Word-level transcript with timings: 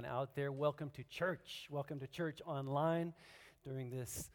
everyone 0.00 0.18
out 0.18 0.34
there. 0.34 0.50
Welcome 0.50 0.88
to 0.90 1.04
church. 1.04 1.66
Welcome 1.68 1.98
to 2.00 2.06
church 2.06 2.40
online 2.46 3.12
during 3.64 3.90
this. 3.90 4.30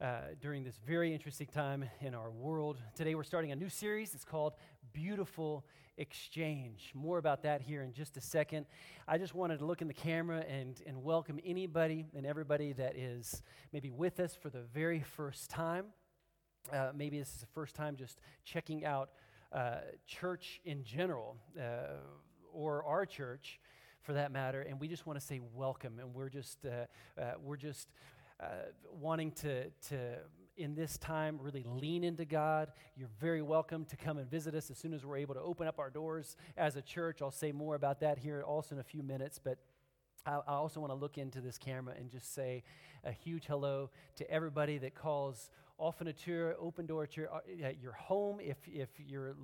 Uh, 0.00 0.34
during 0.40 0.64
this 0.64 0.80
very 0.84 1.14
interesting 1.14 1.46
time 1.46 1.84
in 2.00 2.14
our 2.14 2.30
world. 2.30 2.78
Today, 2.96 3.14
we're 3.14 3.22
starting 3.22 3.52
a 3.52 3.56
new 3.56 3.68
series. 3.68 4.12
It's 4.12 4.24
called 4.24 4.54
Beautiful 4.92 5.64
Exchange. 5.98 6.90
More 6.94 7.18
about 7.18 7.44
that 7.44 7.60
here 7.62 7.82
in 7.82 7.92
just 7.92 8.16
a 8.16 8.20
second. 8.20 8.66
I 9.06 9.18
just 9.18 9.36
wanted 9.36 9.60
to 9.60 9.66
look 9.66 9.82
in 9.82 9.88
the 9.88 9.94
camera 9.94 10.44
and, 10.48 10.82
and 10.84 11.04
welcome 11.04 11.38
anybody 11.44 12.06
and 12.16 12.26
everybody 12.26 12.72
that 12.72 12.96
is 12.96 13.40
maybe 13.72 13.90
with 13.90 14.18
us 14.18 14.34
for 14.34 14.50
the 14.50 14.62
very 14.74 15.00
first 15.00 15.48
time. 15.48 15.86
Uh, 16.72 16.90
maybe 16.92 17.20
this 17.20 17.32
is 17.32 17.40
the 17.40 17.46
first 17.54 17.76
time 17.76 17.94
just 17.94 18.20
checking 18.44 18.84
out 18.84 19.10
uh, 19.52 19.76
church 20.08 20.60
in 20.64 20.82
general 20.82 21.36
uh, 21.56 22.00
or 22.52 22.84
our 22.84 23.06
church 23.06 23.60
for 24.04 24.12
that 24.12 24.30
matter, 24.30 24.60
and 24.60 24.78
we 24.78 24.86
just 24.86 25.06
want 25.06 25.18
to 25.18 25.24
say 25.24 25.40
welcome. 25.54 25.98
And 25.98 26.14
we're 26.14 26.28
just, 26.28 26.58
uh, 26.64 27.20
uh, 27.20 27.32
we're 27.42 27.56
just 27.56 27.88
uh, 28.38 28.46
wanting 29.00 29.32
to, 29.32 29.70
to, 29.88 30.18
in 30.56 30.74
this 30.74 30.98
time, 30.98 31.38
really 31.40 31.64
lean 31.64 32.04
into 32.04 32.26
God. 32.26 32.70
You're 32.96 33.08
very 33.18 33.40
welcome 33.40 33.86
to 33.86 33.96
come 33.96 34.18
and 34.18 34.30
visit 34.30 34.54
us 34.54 34.70
as 34.70 34.76
soon 34.76 34.92
as 34.92 35.04
we're 35.04 35.16
able 35.16 35.34
to 35.34 35.40
open 35.40 35.66
up 35.66 35.78
our 35.78 35.88
doors 35.88 36.36
as 36.56 36.76
a 36.76 36.82
church. 36.82 37.22
I'll 37.22 37.30
say 37.30 37.50
more 37.50 37.74
about 37.74 38.00
that 38.00 38.18
here 38.18 38.42
also 38.42 38.74
in 38.74 38.80
a 38.80 38.84
few 38.84 39.02
minutes, 39.02 39.40
but 39.42 39.58
I, 40.26 40.40
I 40.46 40.52
also 40.52 40.80
want 40.80 40.92
to 40.92 40.96
look 40.96 41.16
into 41.16 41.40
this 41.40 41.56
camera 41.56 41.94
and 41.98 42.10
just 42.10 42.34
say 42.34 42.62
a 43.04 43.12
huge 43.12 43.46
hello 43.46 43.90
to 44.16 44.30
everybody 44.30 44.76
that 44.78 44.94
calls 44.94 45.50
Offene 45.84 46.14
Tür, 46.14 46.54
Open 46.58 46.86
Door 46.86 47.08
to 47.08 47.20
your, 47.20 47.34
uh, 47.34 47.40
your 47.78 47.92
home. 47.92 48.40
If, 48.40 48.56
if 48.66 48.88
you're 48.98 49.36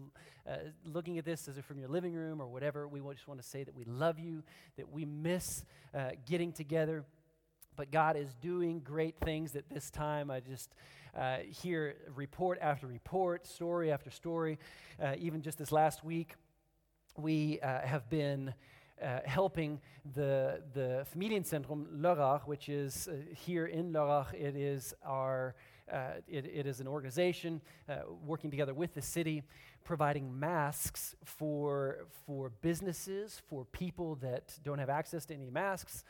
uh, 0.48 0.56
looking 0.86 1.18
at 1.18 1.26
this 1.26 1.48
as 1.48 1.58
if 1.58 1.66
from 1.66 1.78
your 1.78 1.90
living 1.90 2.14
room 2.14 2.40
or 2.40 2.46
whatever, 2.46 2.88
we 2.88 2.98
just 3.12 3.28
want 3.28 3.42
to 3.42 3.46
say 3.46 3.62
that 3.62 3.74
we 3.74 3.84
love 3.84 4.18
you, 4.18 4.42
that 4.78 4.90
we 4.90 5.04
miss 5.04 5.66
uh, 5.94 6.12
getting 6.26 6.50
together. 6.50 7.04
But 7.76 7.90
God 7.90 8.16
is 8.16 8.34
doing 8.40 8.80
great 8.80 9.16
things 9.22 9.54
at 9.54 9.68
this 9.68 9.90
time. 9.90 10.30
I 10.30 10.40
just 10.40 10.74
uh, 11.14 11.38
hear 11.62 11.96
report 12.14 12.58
after 12.62 12.86
report, 12.86 13.46
story 13.46 13.92
after 13.92 14.10
story. 14.10 14.58
Uh, 14.98 15.16
even 15.18 15.42
just 15.42 15.58
this 15.58 15.72
last 15.72 16.02
week, 16.02 16.36
we 17.18 17.60
uh, 17.60 17.80
have 17.80 18.08
been 18.08 18.54
uh, 19.02 19.20
helping 19.26 19.78
the, 20.14 20.62
the 20.72 21.06
Familienzentrum 21.14 21.86
Lörrach, 22.00 22.46
which 22.46 22.70
is 22.70 23.08
uh, 23.08 23.16
here 23.34 23.66
in 23.66 23.92
Lörrach. 23.92 24.32
It 24.32 24.56
is 24.56 24.94
our 25.04 25.54
it, 26.28 26.44
it 26.46 26.66
is 26.66 26.80
an 26.80 26.88
organization 26.88 27.60
uh, 27.88 27.96
working 28.24 28.50
together 28.50 28.74
with 28.74 28.94
the 28.94 29.02
city, 29.02 29.42
providing 29.84 30.38
masks 30.38 31.14
for, 31.24 32.06
for 32.26 32.50
businesses, 32.62 33.42
for 33.48 33.64
people 33.64 34.16
that 34.16 34.58
don't 34.62 34.78
have 34.78 34.90
access 34.90 35.24
to 35.26 35.34
any 35.34 35.50
masks. 35.50 36.04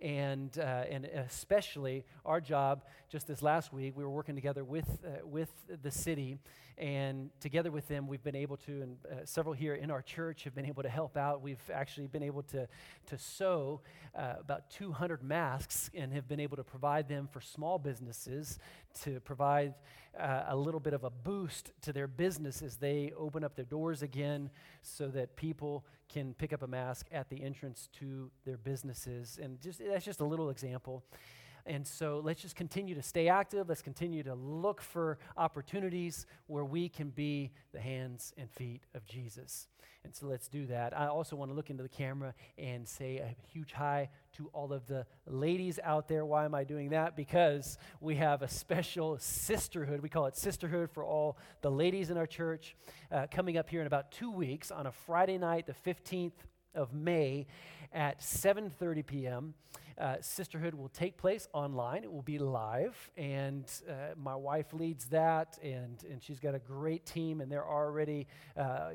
And, 0.00 0.58
uh, 0.58 0.84
and 0.90 1.04
especially 1.04 2.04
our 2.24 2.40
job, 2.40 2.84
just 3.08 3.26
this 3.26 3.42
last 3.42 3.72
week, 3.72 3.96
we 3.96 4.04
were 4.04 4.10
working 4.10 4.34
together 4.34 4.64
with, 4.64 4.98
uh, 5.04 5.26
with 5.26 5.50
the 5.82 5.90
city 5.90 6.38
and 6.76 7.30
together 7.40 7.70
with 7.70 7.86
them, 7.86 8.08
we've 8.08 8.22
been 8.22 8.34
able 8.34 8.56
to, 8.58 8.82
and 8.82 8.96
uh, 9.06 9.14
several 9.24 9.54
here 9.54 9.74
in 9.74 9.90
our 9.90 10.02
church 10.02 10.42
have 10.44 10.54
been 10.54 10.66
able 10.66 10.82
to 10.82 10.88
help 10.88 11.16
out. 11.16 11.40
We've 11.40 11.58
actually 11.72 12.08
been 12.08 12.22
able 12.22 12.42
to, 12.44 12.66
to 13.06 13.18
sew 13.18 13.80
uh, 14.14 14.34
about 14.40 14.70
200 14.70 15.22
masks 15.22 15.90
and 15.94 16.12
have 16.12 16.26
been 16.26 16.40
able 16.40 16.56
to 16.56 16.64
provide 16.64 17.08
them 17.08 17.28
for 17.30 17.40
small 17.40 17.78
businesses 17.78 18.58
to 19.02 19.20
provide 19.20 19.74
uh, 20.18 20.44
a 20.48 20.56
little 20.56 20.80
bit 20.80 20.94
of 20.94 21.04
a 21.04 21.10
boost 21.10 21.72
to 21.82 21.92
their 21.92 22.08
business 22.08 22.60
as 22.60 22.76
they 22.76 23.12
open 23.16 23.44
up 23.44 23.54
their 23.54 23.64
doors 23.64 24.02
again 24.02 24.50
so 24.82 25.08
that 25.08 25.36
people 25.36 25.84
can 26.08 26.34
pick 26.34 26.52
up 26.52 26.62
a 26.62 26.66
mask 26.66 27.06
at 27.12 27.28
the 27.28 27.42
entrance 27.42 27.88
to 28.00 28.30
their 28.44 28.56
businesses. 28.56 29.38
And 29.40 29.60
just, 29.60 29.80
that's 29.84 30.04
just 30.04 30.20
a 30.20 30.24
little 30.24 30.50
example. 30.50 31.04
And 31.66 31.86
so 31.86 32.20
let's 32.22 32.42
just 32.42 32.56
continue 32.56 32.94
to 32.94 33.02
stay 33.02 33.28
active. 33.28 33.68
Let's 33.68 33.82
continue 33.82 34.22
to 34.24 34.34
look 34.34 34.82
for 34.82 35.18
opportunities 35.36 36.26
where 36.46 36.64
we 36.64 36.88
can 36.88 37.10
be 37.10 37.52
the 37.72 37.80
hands 37.80 38.34
and 38.36 38.50
feet 38.50 38.82
of 38.94 39.06
Jesus. 39.06 39.68
And 40.04 40.14
so 40.14 40.26
let's 40.26 40.48
do 40.48 40.66
that. 40.66 40.96
I 40.96 41.06
also 41.06 41.34
want 41.34 41.50
to 41.50 41.54
look 41.54 41.70
into 41.70 41.82
the 41.82 41.88
camera 41.88 42.34
and 42.58 42.86
say 42.86 43.16
a 43.16 43.34
huge 43.50 43.72
hi 43.72 44.10
to 44.36 44.50
all 44.52 44.72
of 44.72 44.86
the 44.86 45.06
ladies 45.26 45.80
out 45.82 46.08
there. 46.08 46.26
Why 46.26 46.44
am 46.44 46.54
I 46.54 46.64
doing 46.64 46.90
that? 46.90 47.16
Because 47.16 47.78
we 48.00 48.16
have 48.16 48.42
a 48.42 48.48
special 48.48 49.18
sisterhood. 49.18 50.00
We 50.00 50.10
call 50.10 50.26
it 50.26 50.36
Sisterhood 50.36 50.90
for 50.90 51.04
all 51.04 51.38
the 51.62 51.70
ladies 51.70 52.10
in 52.10 52.18
our 52.18 52.26
church 52.26 52.76
uh, 53.10 53.26
coming 53.30 53.56
up 53.56 53.70
here 53.70 53.80
in 53.80 53.86
about 53.86 54.12
two 54.12 54.30
weeks 54.30 54.70
on 54.70 54.86
a 54.86 54.92
Friday 54.92 55.38
night, 55.38 55.66
the 55.66 55.90
15th 55.90 56.32
of 56.74 56.92
May 56.92 57.46
at 57.92 58.20
7:30 58.20 59.06
p.m. 59.06 59.54
Uh, 59.96 60.16
sisterhood 60.20 60.74
will 60.74 60.88
take 60.88 61.16
place 61.16 61.46
online. 61.52 62.02
It 62.02 62.12
will 62.12 62.22
be 62.22 62.38
live, 62.38 63.10
and 63.16 63.64
uh, 63.88 64.14
my 64.20 64.34
wife 64.34 64.72
leads 64.72 65.04
that, 65.06 65.56
and, 65.62 66.02
and 66.10 66.20
she's 66.20 66.40
got 66.40 66.54
a 66.54 66.58
great 66.58 67.06
team, 67.06 67.40
and 67.40 67.50
they're 67.50 67.66
already 67.66 68.26
uh, 68.56 68.60
uh 68.60 68.94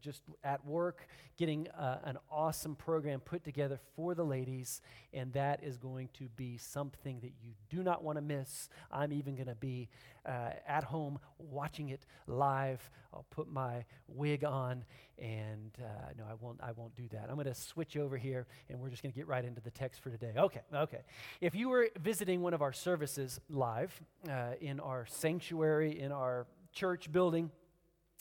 just 0.00 0.22
at 0.42 0.64
work 0.64 1.06
getting 1.36 1.66
an 2.04 2.18
awesome 2.30 2.74
program 2.74 3.18
put 3.18 3.42
together 3.44 3.80
for 3.96 4.14
the 4.14 4.22
ladies, 4.24 4.82
and 5.14 5.32
that 5.32 5.62
is 5.62 5.78
going 5.78 6.08
to 6.12 6.28
be 6.36 6.58
something 6.58 7.18
that 7.20 7.32
you 7.42 7.52
do 7.70 7.82
not 7.82 8.04
want 8.04 8.16
to 8.16 8.22
miss. 8.22 8.68
I'm 8.92 9.10
even 9.12 9.36
going 9.36 9.46
to 9.46 9.54
be 9.54 9.88
at 10.26 10.84
home 10.84 11.18
watching 11.38 11.88
it 11.88 12.04
live. 12.26 12.90
I'll 13.12 13.24
put 13.30 13.50
my 13.50 13.86
wig 14.06 14.44
on, 14.44 14.84
and 15.18 15.70
no, 16.18 16.24
I 16.30 16.34
won't. 16.38 16.60
I 16.62 16.72
won't 16.72 16.94
do 16.94 17.08
that. 17.12 17.28
I'm 17.30 17.36
going 17.36 17.46
to 17.46 17.54
switch 17.54 17.96
over 17.96 18.18
here, 18.18 18.46
and 18.68 18.78
we're 18.78 18.90
just 18.90 19.02
going 19.02 19.12
to 19.12 19.16
get 19.16 19.26
right 19.26 19.44
into 19.44 19.62
the 19.62 19.70
text 19.70 20.02
for 20.02 20.10
today 20.10 20.29
Okay, 20.36 20.60
okay. 20.72 21.00
If 21.40 21.54
you 21.54 21.68
were 21.68 21.88
visiting 21.98 22.42
one 22.42 22.54
of 22.54 22.62
our 22.62 22.72
services 22.72 23.40
live 23.48 24.00
uh, 24.28 24.52
in 24.60 24.80
our 24.80 25.06
sanctuary, 25.06 26.00
in 26.00 26.12
our 26.12 26.46
church 26.72 27.10
building, 27.10 27.50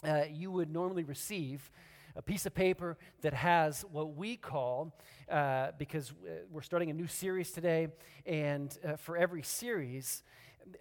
uh, 0.03 0.24
you 0.31 0.52
would 0.52 0.72
normally 0.72 1.03
receive 1.03 1.69
a 2.16 2.22
piece 2.22 2.46
of 2.46 2.53
paper 2.53 2.98
that 3.22 3.34
has 3.34 3.86
what 3.92 4.16
we 4.16 4.36
call, 4.36 4.98
uh, 5.30 5.72
because 5.78 6.12
uh, 6.12 6.31
we're 6.52 6.62
starting 6.62 6.90
a 6.90 6.94
new 6.94 7.08
series 7.08 7.52
today, 7.52 7.88
and 8.25 8.78
uh, 8.84 8.96
for 8.96 9.16
every 9.16 9.44
series, 9.44 10.24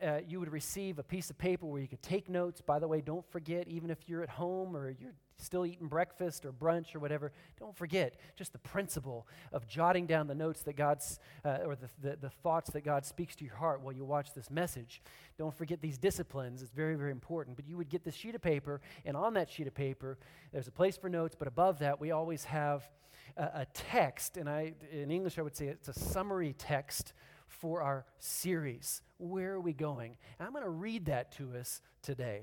uh, 0.03 0.19
you 0.27 0.41
would 0.41 0.53
receive 0.53 0.99
a 0.99 1.03
piece 1.03 1.31
of 1.31 1.39
paper 1.39 1.67
where 1.67 1.81
you 1.81 1.89
could 1.89 2.03
take 2.03 2.29
notes. 2.29 2.61
By 2.61 2.79
the 2.79 2.89
way, 2.89 3.01
don't 3.01 3.29
forget, 3.31 3.69
even 3.69 3.91
if 3.91 3.99
you're 4.07 4.23
at 4.23 4.31
home 4.31 4.77
or 4.77 4.91
you're 4.91 5.15
still 5.39 5.65
eating 5.65 5.87
breakfast 5.87 6.45
or 6.45 6.53
brunch 6.53 6.95
or 6.95 6.99
whatever, 6.99 7.33
don't 7.59 7.77
forget 7.77 8.17
just 8.37 8.53
the 8.53 8.59
principle 8.59 9.27
of 9.53 9.67
jotting 9.67 10.07
down 10.07 10.27
the 10.27 10.35
notes 10.35 10.63
that 10.63 10.77
God's, 10.77 11.19
uh, 11.45 11.59
or 11.65 11.77
the, 11.77 11.89
the, 12.03 12.17
the, 12.17 12.31
thoughts 12.31 12.71
that 12.71 12.83
God 12.83 13.07
speaks 13.07 13.35
to 13.37 13.45
your 13.45 13.55
heart 13.55 13.81
while 13.81 13.93
you 13.93 14.05
watch 14.05 14.35
this 14.35 14.51
message. 14.51 15.03
Don't 15.39 15.55
forget 15.55 15.81
these 15.81 15.99
disciplines. 15.99 16.63
It's 16.63 16.73
very, 16.73 16.97
very 16.97 17.11
important. 17.11 17.57
But 17.57 17.69
you 17.69 17.77
would 17.77 17.89
get 17.89 18.05
this 18.05 18.15
sheet 18.15 18.35
of 18.35 18.43
paper, 18.43 18.81
and 19.05 19.17
on 19.17 19.35
that 19.35 19.51
sheet 19.51 19.67
of 19.67 19.75
paper, 19.75 20.19
there's 20.53 20.69
a 20.69 20.73
place 20.73 20.97
for 20.97 21.09
notes, 21.09 21.37
but 21.39 21.49
above 21.49 21.79
that, 21.81 22.01
we 22.01 22.11
always 22.11 22.45
have 22.45 22.89
a, 23.37 23.43
a 23.43 23.67
text. 23.73 24.37
And 24.37 24.49
I, 24.49 24.75
in 24.91 25.11
English, 25.11 25.39
I 25.39 25.43
would 25.43 25.57
say 25.57 25.67
it's 25.67 25.89
a 25.89 25.93
summary 25.93 26.55
text 26.57 27.13
for 27.47 27.83
our 27.83 28.05
series. 28.19 29.03
Where 29.19 29.53
are 29.53 29.61
we 29.61 29.73
going? 29.73 30.17
And 30.39 30.47
I'm 30.47 30.53
going 30.53 30.65
to 30.65 30.71
read 30.71 31.07
that 31.07 31.33
to 31.33 31.55
us 31.57 31.81
today. 32.03 32.43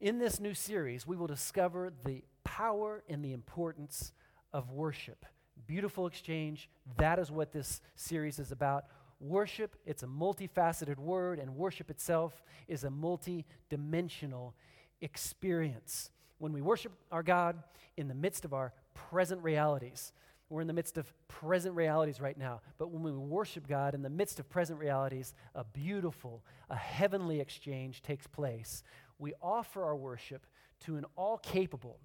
In 0.00 0.18
this 0.18 0.40
new 0.40 0.52
series, 0.52 1.06
we 1.06 1.16
will 1.16 1.26
discover 1.26 1.90
the 2.04 2.22
power 2.44 3.02
and 3.08 3.24
the 3.24 3.32
importance 3.32 4.12
of 4.52 4.70
worship. 4.70 5.24
Beautiful 5.66 6.06
exchange. 6.06 6.68
That 6.98 7.18
is 7.18 7.30
what 7.30 7.52
this 7.52 7.80
series 7.94 8.38
is 8.38 8.52
about. 8.52 8.84
Worship, 9.20 9.74
it's 9.86 10.02
a 10.02 10.06
multifaceted 10.06 10.98
word, 10.98 11.38
and 11.38 11.56
worship 11.56 11.90
itself 11.90 12.42
is 12.68 12.84
a 12.84 12.90
multi-dimensional 12.90 14.54
experience. 15.00 16.10
When 16.36 16.52
we 16.52 16.60
worship 16.60 16.92
our 17.10 17.22
God 17.22 17.62
in 17.96 18.08
the 18.08 18.14
midst 18.14 18.44
of 18.44 18.52
our 18.52 18.74
present 18.92 19.42
realities, 19.42 20.12
we're 20.50 20.60
in 20.60 20.66
the 20.66 20.74
midst 20.74 20.98
of 20.98 21.10
present 21.26 21.74
realities 21.74 22.20
right 22.20 22.36
now. 22.36 22.60
But 22.76 22.90
when 22.90 23.02
we 23.02 23.10
worship 23.12 23.66
God 23.66 23.94
in 23.94 24.02
the 24.02 24.10
midst 24.10 24.38
of 24.38 24.48
present 24.50 24.78
realities, 24.78 25.34
a 25.54 25.64
beautiful, 25.64 26.44
a 26.68 26.76
heavenly 26.76 27.40
exchange 27.40 28.02
takes 28.02 28.26
place 28.26 28.82
we 29.18 29.34
offer 29.42 29.84
our 29.84 29.96
worship 29.96 30.46
to 30.80 30.96
an 30.96 31.04
all 31.16 31.38
capable 31.38 31.98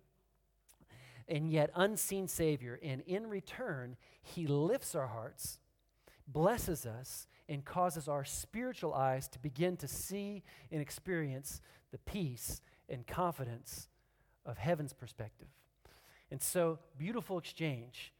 and 1.27 1.49
yet 1.49 1.71
unseen 1.75 2.27
Savior. 2.27 2.79
And 2.83 3.01
in 3.01 3.27
return, 3.27 3.95
He 4.21 4.47
lifts 4.47 4.95
our 4.95 5.07
hearts, 5.07 5.59
blesses 6.27 6.85
us, 6.85 7.27
and 7.47 7.65
causes 7.65 8.07
our 8.07 8.23
spiritual 8.23 8.93
eyes 8.93 9.27
to 9.29 9.39
begin 9.39 9.77
to 9.77 9.87
see 9.87 10.43
and 10.71 10.81
experience 10.81 11.61
the 11.91 11.97
peace 11.97 12.61
and 12.87 13.05
confidence 13.05 13.89
of 14.45 14.57
heaven's 14.57 14.93
perspective. 14.93 15.47
And 16.29 16.41
so, 16.41 16.79
beautiful 16.97 17.37
exchange. 17.37 18.13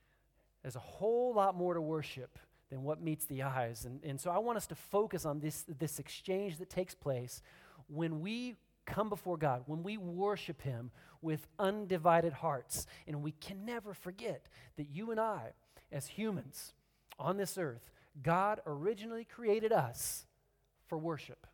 There's 0.61 0.75
a 0.75 0.79
whole 0.79 1.33
lot 1.33 1.55
more 1.55 1.73
to 1.73 1.81
worship 1.81 2.37
than 2.69 2.83
what 2.83 3.01
meets 3.01 3.25
the 3.25 3.43
eyes. 3.43 3.85
And, 3.85 4.03
and 4.03 4.19
so, 4.19 4.31
I 4.31 4.37
want 4.37 4.57
us 4.57 4.67
to 4.67 4.75
focus 4.75 5.25
on 5.25 5.39
this, 5.39 5.63
this 5.79 5.97
exchange 5.97 6.57
that 6.57 6.69
takes 6.69 6.93
place 6.93 7.41
when 7.87 8.19
we 8.19 8.55
come 8.85 9.09
before 9.09 9.37
God, 9.37 9.63
when 9.65 9.83
we 9.83 9.97
worship 9.97 10.61
Him 10.61 10.91
with 11.21 11.47
undivided 11.59 12.33
hearts, 12.33 12.85
and 13.07 13.21
we 13.21 13.31
can 13.31 13.65
never 13.65 13.93
forget 13.93 14.47
that 14.77 14.89
you 14.89 15.11
and 15.11 15.19
I, 15.19 15.53
as 15.91 16.07
humans, 16.07 16.73
on 17.19 17.37
this 17.37 17.57
earth, 17.57 17.91
God 18.21 18.59
originally 18.65 19.25
created 19.25 19.71
us 19.71 20.25
for 20.87 20.97
worship. 20.97 21.47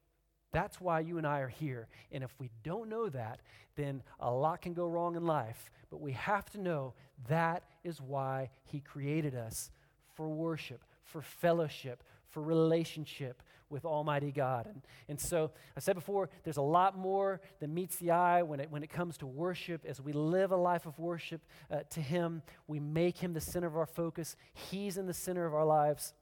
That's 0.51 0.79
why 0.79 1.01
you 1.01 1.17
and 1.17 1.27
I 1.27 1.39
are 1.39 1.49
here. 1.49 1.87
And 2.11 2.23
if 2.23 2.33
we 2.39 2.49
don't 2.63 2.89
know 2.89 3.09
that, 3.09 3.41
then 3.75 4.01
a 4.19 4.31
lot 4.31 4.61
can 4.61 4.73
go 4.73 4.87
wrong 4.87 5.15
in 5.15 5.25
life. 5.25 5.69
But 5.89 6.01
we 6.01 6.13
have 6.13 6.49
to 6.51 6.61
know 6.61 6.93
that 7.27 7.63
is 7.83 8.01
why 8.01 8.49
He 8.63 8.79
created 8.79 9.35
us 9.35 9.69
for 10.15 10.29
worship, 10.29 10.83
for 11.07 11.21
fellowship, 11.21 12.03
for 12.29 12.41
relationship 12.41 13.41
with 13.69 13.85
Almighty 13.85 14.31
God. 14.31 14.65
And, 14.67 14.81
and 15.09 15.19
so 15.19 15.51
I 15.75 15.79
said 15.79 15.95
before, 15.95 16.29
there's 16.43 16.57
a 16.57 16.61
lot 16.61 16.97
more 16.97 17.41
that 17.59 17.69
meets 17.69 17.97
the 17.97 18.11
eye 18.11 18.41
when 18.41 18.59
it, 18.59 18.71
when 18.71 18.83
it 18.83 18.89
comes 18.89 19.17
to 19.17 19.27
worship. 19.27 19.85
As 19.85 19.99
we 19.99 20.13
live 20.13 20.51
a 20.51 20.57
life 20.57 20.85
of 20.85 20.97
worship 20.99 21.41
uh, 21.69 21.79
to 21.91 22.01
Him, 22.01 22.41
we 22.67 22.79
make 22.79 23.17
Him 23.17 23.33
the 23.33 23.41
center 23.41 23.67
of 23.67 23.75
our 23.75 23.85
focus, 23.85 24.35
He's 24.53 24.97
in 24.97 25.07
the 25.07 25.13
center 25.13 25.45
of 25.45 25.53
our 25.53 25.65
lives. 25.65 26.13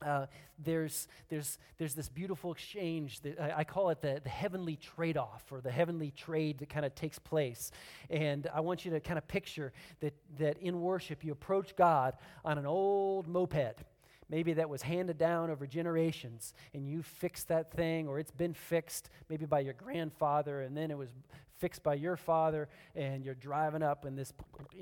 Uh, 0.00 0.26
there's, 0.64 1.08
there's, 1.28 1.58
there's 1.76 1.94
this 1.94 2.08
beautiful 2.08 2.52
exchange 2.52 3.20
that 3.22 3.40
I, 3.40 3.58
I 3.58 3.64
call 3.64 3.90
it 3.90 4.00
the, 4.00 4.20
the 4.22 4.28
heavenly 4.28 4.76
trade 4.76 5.16
off 5.16 5.42
or 5.50 5.60
the 5.60 5.72
heavenly 5.72 6.12
trade 6.12 6.58
that 6.58 6.68
kind 6.68 6.86
of 6.86 6.94
takes 6.94 7.18
place. 7.18 7.72
And 8.08 8.46
I 8.54 8.60
want 8.60 8.84
you 8.84 8.92
to 8.92 9.00
kind 9.00 9.18
of 9.18 9.26
picture 9.26 9.72
that, 9.98 10.14
that 10.38 10.58
in 10.58 10.80
worship 10.80 11.24
you 11.24 11.32
approach 11.32 11.74
God 11.74 12.14
on 12.44 12.58
an 12.58 12.66
old 12.66 13.26
moped 13.26 13.82
maybe 14.28 14.52
that 14.54 14.68
was 14.68 14.82
handed 14.82 15.18
down 15.18 15.50
over 15.50 15.66
generations 15.66 16.54
and 16.74 16.88
you 16.88 17.02
fixed 17.02 17.48
that 17.48 17.72
thing 17.72 18.08
or 18.08 18.18
it's 18.18 18.30
been 18.30 18.54
fixed 18.54 19.10
maybe 19.28 19.46
by 19.46 19.60
your 19.60 19.74
grandfather 19.74 20.62
and 20.62 20.76
then 20.76 20.90
it 20.90 20.98
was 20.98 21.10
fixed 21.58 21.82
by 21.82 21.94
your 21.94 22.16
father 22.16 22.68
and 22.94 23.24
you're 23.24 23.34
driving 23.34 23.82
up 23.82 24.04
in 24.04 24.14
this 24.14 24.32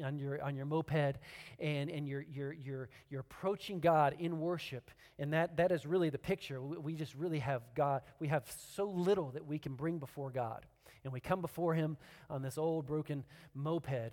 on 0.04 0.18
your 0.18 0.42
on 0.42 0.54
your 0.54 0.66
moped 0.66 1.18
and 1.58 1.90
and 1.90 2.06
you're 2.06 2.24
you're 2.30 2.52
you're 2.52 2.88
you're 3.08 3.20
approaching 3.20 3.80
God 3.80 4.16
in 4.18 4.38
worship. 4.38 4.90
And 5.18 5.32
that 5.32 5.56
that 5.56 5.72
is 5.72 5.86
really 5.86 6.10
the 6.10 6.18
picture. 6.18 6.60
We, 6.60 6.94
just 6.94 7.14
really 7.14 7.38
have 7.40 7.62
God 7.74 8.02
we 8.20 8.28
have 8.28 8.44
so 8.74 8.84
little 8.84 9.30
that 9.32 9.46
we 9.46 9.58
can 9.58 9.74
bring 9.74 9.98
before 9.98 10.30
God. 10.30 10.64
And 11.04 11.12
we 11.12 11.20
come 11.20 11.40
before 11.40 11.74
him 11.74 11.96
on 12.28 12.42
this 12.42 12.58
old 12.58 12.86
broken 12.86 13.24
moped. 13.54 14.12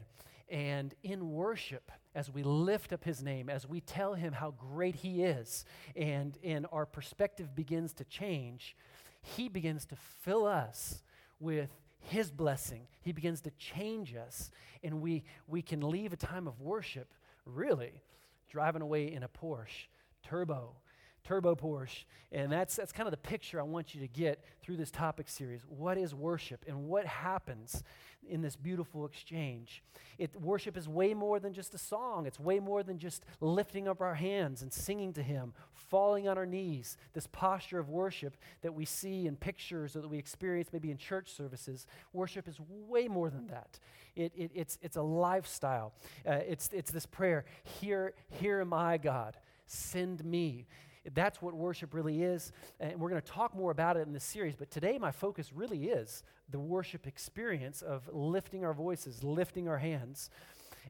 And 0.49 0.93
in 1.03 1.31
worship 1.31 1.91
as 2.15 2.29
we 2.29 2.43
lift 2.43 2.93
up 2.93 3.03
his 3.03 3.23
name 3.23 3.49
as 3.49 3.67
we 3.67 3.81
tell 3.81 4.13
him 4.13 4.33
how 4.33 4.51
great 4.51 4.95
he 4.95 5.23
is 5.23 5.65
and 5.95 6.37
and 6.43 6.67
our 6.71 6.85
perspective 6.85 7.55
begins 7.55 7.93
to 7.93 8.03
change 8.03 8.75
he 9.21 9.47
begins 9.47 9.85
to 9.85 9.95
fill 9.95 10.45
us 10.45 11.01
with 11.39 11.69
his 12.09 12.31
blessing. 12.31 12.87
He 13.01 13.11
begins 13.11 13.41
to 13.41 13.51
change 13.51 14.15
us, 14.15 14.51
and 14.83 15.01
we, 15.01 15.23
we 15.47 15.61
can 15.61 15.81
leave 15.81 16.13
a 16.13 16.17
time 16.17 16.47
of 16.47 16.59
worship, 16.61 17.13
really, 17.45 18.01
driving 18.49 18.81
away 18.81 19.11
in 19.11 19.23
a 19.23 19.29
Porsche, 19.29 19.87
turbo, 20.23 20.75
turbo 21.23 21.55
Porsche. 21.55 22.05
And 22.31 22.51
that's, 22.51 22.75
that's 22.75 22.91
kind 22.91 23.07
of 23.07 23.11
the 23.11 23.17
picture 23.17 23.59
I 23.59 23.63
want 23.63 23.93
you 23.93 24.01
to 24.01 24.07
get 24.07 24.43
through 24.61 24.77
this 24.77 24.91
topic 24.91 25.29
series. 25.29 25.61
What 25.67 25.97
is 25.97 26.15
worship, 26.15 26.65
and 26.67 26.85
what 26.85 27.05
happens 27.05 27.83
in 28.29 28.41
this 28.41 28.55
beautiful 28.55 29.05
exchange. 29.05 29.83
It, 30.17 30.39
worship 30.39 30.77
is 30.77 30.87
way 30.87 31.13
more 31.13 31.39
than 31.39 31.53
just 31.53 31.73
a 31.73 31.77
song, 31.77 32.25
it's 32.25 32.39
way 32.39 32.59
more 32.59 32.83
than 32.83 32.97
just 32.97 33.25
lifting 33.41 33.87
up 33.87 34.01
our 34.01 34.15
hands 34.15 34.61
and 34.61 34.71
singing 34.71 35.13
to 35.13 35.23
Him, 35.23 35.53
falling 35.73 36.27
on 36.27 36.37
our 36.37 36.45
knees. 36.45 36.97
This 37.13 37.27
posture 37.27 37.79
of 37.79 37.89
worship 37.89 38.37
that 38.61 38.73
we 38.73 38.85
see 38.85 39.27
in 39.27 39.35
pictures 39.35 39.95
or 39.95 40.01
that 40.01 40.07
we 40.07 40.17
experience 40.17 40.69
maybe 40.71 40.91
in 40.91 40.97
church 40.97 41.31
services, 41.31 41.85
worship 42.13 42.47
is 42.47 42.57
way 42.67 43.07
more 43.07 43.29
than 43.29 43.47
that. 43.47 43.79
It, 44.15 44.31
it, 44.35 44.51
it's, 44.53 44.77
it's 44.81 44.97
a 44.97 45.01
lifestyle. 45.01 45.93
Uh, 46.27 46.33
it's, 46.47 46.69
it's 46.71 46.91
this 46.91 47.05
prayer 47.05 47.45
Here, 47.81 48.13
here 48.29 48.61
am 48.61 48.73
I, 48.73 48.97
God, 48.97 49.37
send 49.65 50.23
me. 50.23 50.67
That's 51.13 51.41
what 51.41 51.53
worship 51.53 51.93
really 51.93 52.23
is. 52.23 52.51
And 52.79 52.99
we're 52.99 53.09
going 53.09 53.21
to 53.21 53.27
talk 53.27 53.55
more 53.55 53.71
about 53.71 53.97
it 53.97 54.07
in 54.07 54.13
this 54.13 54.23
series. 54.23 54.55
But 54.55 54.71
today, 54.71 54.97
my 54.97 55.11
focus 55.11 55.51
really 55.53 55.85
is 55.85 56.23
the 56.49 56.59
worship 56.59 57.07
experience 57.07 57.81
of 57.81 58.09
lifting 58.11 58.63
our 58.63 58.73
voices, 58.73 59.23
lifting 59.23 59.67
our 59.67 59.77
hands. 59.77 60.29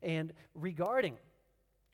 And 0.01 0.33
regarding 0.53 1.17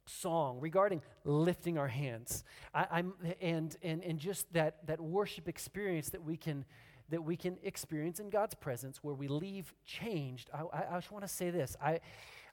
song, 0.06 0.60
regarding 0.60 1.02
lifting 1.24 1.78
our 1.78 1.88
hands, 1.88 2.44
I, 2.74 3.00
am 3.00 3.14
and, 3.42 3.76
and, 3.82 4.04
and 4.04 4.20
just 4.20 4.52
that, 4.54 4.86
that 4.88 5.00
worship 5.00 5.48
experience 5.48 6.10
that 6.10 6.24
we 6.24 6.36
can 6.36 6.66
that 7.10 7.24
we 7.24 7.36
can 7.36 7.58
experience 7.64 8.20
in 8.20 8.30
God's 8.30 8.54
presence 8.54 9.00
where 9.04 9.16
we 9.16 9.28
leave 9.28 9.74
changed. 9.84 10.52
I, 10.54 10.62
I, 10.72 10.86
I 10.92 10.96
just 10.98 11.12
want 11.12 11.24
to 11.24 11.28
say 11.28 11.50
this. 11.50 11.76
I, 11.84 12.02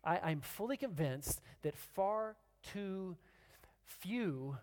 I, 0.03 0.19
I'm 0.19 0.41
fully 0.41 0.79
convinced 0.79 1.43
that 1.61 1.77
far 1.77 2.37
too 2.63 3.17
few 3.85 4.57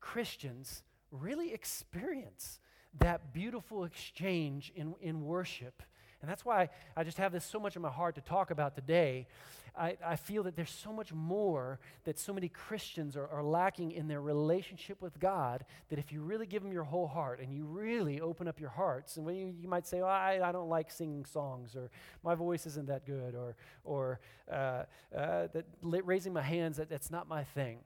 Christians 0.00 0.82
really 1.10 1.52
experience 1.52 2.60
that 2.98 3.32
beautiful 3.32 3.84
exchange 3.84 4.72
in, 4.74 4.94
in 5.00 5.24
worship. 5.24 5.82
And 6.20 6.28
that's 6.28 6.44
why 6.44 6.70
I 6.96 7.04
just 7.04 7.18
have 7.18 7.32
this 7.32 7.44
so 7.44 7.60
much 7.60 7.76
in 7.76 7.82
my 7.82 7.90
heart 7.90 8.16
to 8.16 8.20
talk 8.20 8.50
about 8.50 8.74
today. 8.74 9.28
I, 9.76 9.96
I 10.04 10.16
feel 10.16 10.42
that 10.42 10.56
there's 10.56 10.70
so 10.70 10.92
much 10.92 11.12
more 11.12 11.78
that 12.02 12.18
so 12.18 12.32
many 12.32 12.48
Christians 12.48 13.16
are, 13.16 13.28
are 13.28 13.44
lacking 13.44 13.92
in 13.92 14.08
their 14.08 14.20
relationship 14.20 15.00
with 15.00 15.20
God 15.20 15.64
that 15.90 16.00
if 16.00 16.10
you 16.10 16.20
really 16.20 16.46
give 16.46 16.64
them 16.64 16.72
your 16.72 16.82
whole 16.82 17.06
heart 17.06 17.38
and 17.40 17.54
you 17.54 17.64
really 17.64 18.20
open 18.20 18.48
up 18.48 18.58
your 18.58 18.70
hearts, 18.70 19.16
and 19.16 19.24
when 19.24 19.36
you, 19.36 19.54
you 19.60 19.68
might 19.68 19.86
say, 19.86 20.00
oh, 20.00 20.06
I, 20.06 20.40
I 20.42 20.50
don't 20.50 20.68
like 20.68 20.90
singing 20.90 21.24
songs, 21.24 21.76
or 21.76 21.90
my 22.24 22.34
voice 22.34 22.66
isn't 22.66 22.88
that 22.88 23.06
good, 23.06 23.36
or, 23.36 23.54
or 23.84 24.18
uh, 24.50 24.84
uh, 25.16 25.46
that 25.52 25.66
raising 25.84 26.32
my 26.32 26.42
hands, 26.42 26.78
that, 26.78 26.90
that's 26.90 27.12
not 27.12 27.28
my 27.28 27.44
thing. 27.44 27.78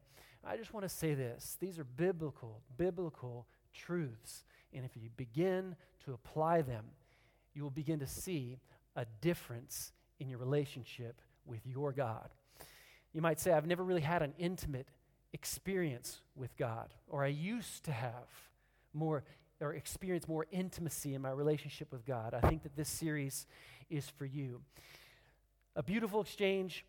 I 0.44 0.56
just 0.56 0.74
want 0.74 0.84
to 0.84 0.88
say 0.88 1.14
this 1.14 1.56
these 1.60 1.78
are 1.78 1.84
biblical, 1.84 2.60
biblical 2.76 3.46
truths. 3.72 4.44
And 4.72 4.84
if 4.84 4.96
you 4.96 5.10
begin 5.16 5.76
to 6.04 6.14
apply 6.14 6.62
them, 6.62 6.84
you 7.54 7.62
will 7.62 7.70
begin 7.70 7.98
to 8.00 8.06
see 8.06 8.58
a 8.96 9.04
difference 9.20 9.92
in 10.18 10.28
your 10.28 10.38
relationship 10.38 11.20
with 11.44 11.60
your 11.66 11.92
God. 11.92 12.30
You 13.12 13.20
might 13.20 13.40
say, 13.40 13.52
I've 13.52 13.66
never 13.66 13.84
really 13.84 14.00
had 14.00 14.22
an 14.22 14.32
intimate 14.38 14.88
experience 15.32 16.20
with 16.34 16.56
God, 16.56 16.94
or 17.08 17.24
I 17.24 17.28
used 17.28 17.84
to 17.84 17.92
have 17.92 18.28
more 18.94 19.24
or 19.60 19.74
experience 19.74 20.26
more 20.26 20.46
intimacy 20.50 21.14
in 21.14 21.22
my 21.22 21.30
relationship 21.30 21.92
with 21.92 22.04
God. 22.04 22.34
I 22.34 22.48
think 22.48 22.64
that 22.64 22.74
this 22.74 22.88
series 22.88 23.46
is 23.88 24.08
for 24.08 24.26
you. 24.26 24.60
A 25.76 25.82
beautiful 25.82 26.20
exchange 26.20 26.84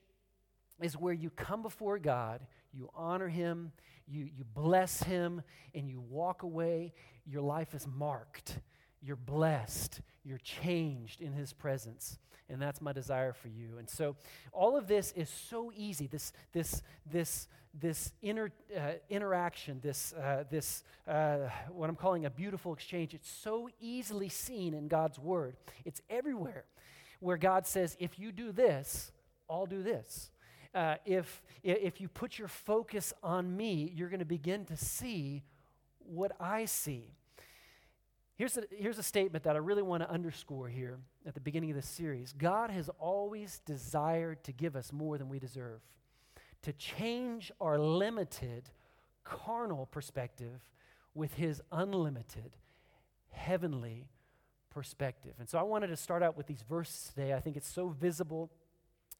is 0.84 0.98
where 0.98 1.14
you 1.14 1.30
come 1.30 1.62
before 1.62 1.98
God, 2.00 2.42
you 2.74 2.90
honor 2.96 3.28
Him, 3.28 3.72
you, 4.08 4.26
you 4.26 4.44
bless 4.54 5.04
Him, 5.04 5.42
and 5.74 5.90
you 5.90 6.02
walk 6.02 6.44
away. 6.44 6.94
Your 7.26 7.42
life 7.42 7.74
is 7.74 7.88
marked. 7.88 8.60
You're 9.02 9.16
blessed. 9.16 10.02
You're 10.24 10.40
changed 10.40 11.22
in 11.22 11.34
His 11.34 11.54
presence. 11.54 12.18
And 12.50 12.62
that's 12.62 12.82
my 12.82 12.92
desire 12.92 13.34
for 13.34 13.48
you. 13.48 13.78
And 13.78 13.90
so, 13.90 14.16
all 14.52 14.78
of 14.78 14.88
this 14.88 15.14
is 15.16 15.30
so 15.30 15.72
easy. 15.76 16.08
This, 16.08 16.34
this, 16.52 16.82
this, 17.10 17.48
this 17.74 18.12
inter, 18.22 18.52
uh, 18.78 18.94
interaction, 19.10 19.80
this, 19.82 20.14
uh, 20.14 20.44
this 20.50 20.84
uh, 21.08 21.50
what 21.70 21.90
I'm 21.90 21.96
calling 21.96 22.26
a 22.26 22.30
beautiful 22.30 22.74
exchange, 22.74 23.14
it's 23.14 23.32
so 23.32 23.70
easily 23.80 24.30
seen 24.30 24.74
in 24.74 24.88
God's 24.88 25.18
Word. 25.18 25.56
It's 25.86 26.02
everywhere 26.10 26.66
where 27.22 27.38
God 27.38 27.66
says, 27.66 27.96
if 28.00 28.20
you 28.20 28.34
do 28.34 28.52
this, 28.52 29.12
I'll 29.50 29.66
do 29.66 29.82
this 29.82 30.30
uh, 30.74 30.96
if, 31.06 31.42
if 31.64 32.02
you 32.02 32.08
put 32.08 32.40
your 32.40 32.48
focus 32.48 33.14
on 33.22 33.56
me, 33.56 33.92
you're 33.96 34.10
going 34.10 34.20
to 34.20 34.26
begin 34.26 34.66
to 34.66 34.78
see 34.78 35.44
what 36.00 36.32
I 36.40 36.66
see. 36.66 37.14
Here's 38.36 38.58
a, 38.58 38.64
here's 38.72 38.98
a 38.98 39.04
statement 39.04 39.44
that 39.44 39.56
I 39.56 39.60
really 39.60 39.84
want 39.84 40.02
to 40.02 40.10
underscore 40.10 40.68
here 40.68 41.00
at 41.26 41.36
the 41.36 41.40
beginning 41.40 41.70
of 41.70 41.76
this 41.76 41.88
series 41.88 42.34
God 42.34 42.72
has 42.72 42.90
always 43.00 43.62
desired 43.66 44.44
to 44.46 44.52
give 44.52 44.76
us 44.76 44.92
more 44.92 45.18
than 45.18 45.30
we 45.30 45.40
deserve, 45.40 45.82
to 46.64 46.74
change 46.74 47.52
our 47.62 47.78
limited, 47.80 48.72
carnal 49.24 49.86
perspective 49.86 50.72
with 51.14 51.36
his 51.36 51.62
unlimited, 51.72 52.58
heavenly 53.30 54.08
perspective. 54.72 55.34
And 55.38 55.48
so 55.48 55.60
I 55.60 55.64
wanted 55.64 55.88
to 55.88 55.96
start 55.96 56.24
out 56.24 56.36
with 56.36 56.48
these 56.48 56.64
verses 56.68 57.12
today. 57.14 57.34
I 57.34 57.40
think 57.40 57.56
it's 57.56 57.72
so 57.72 57.90
visible 57.90 58.50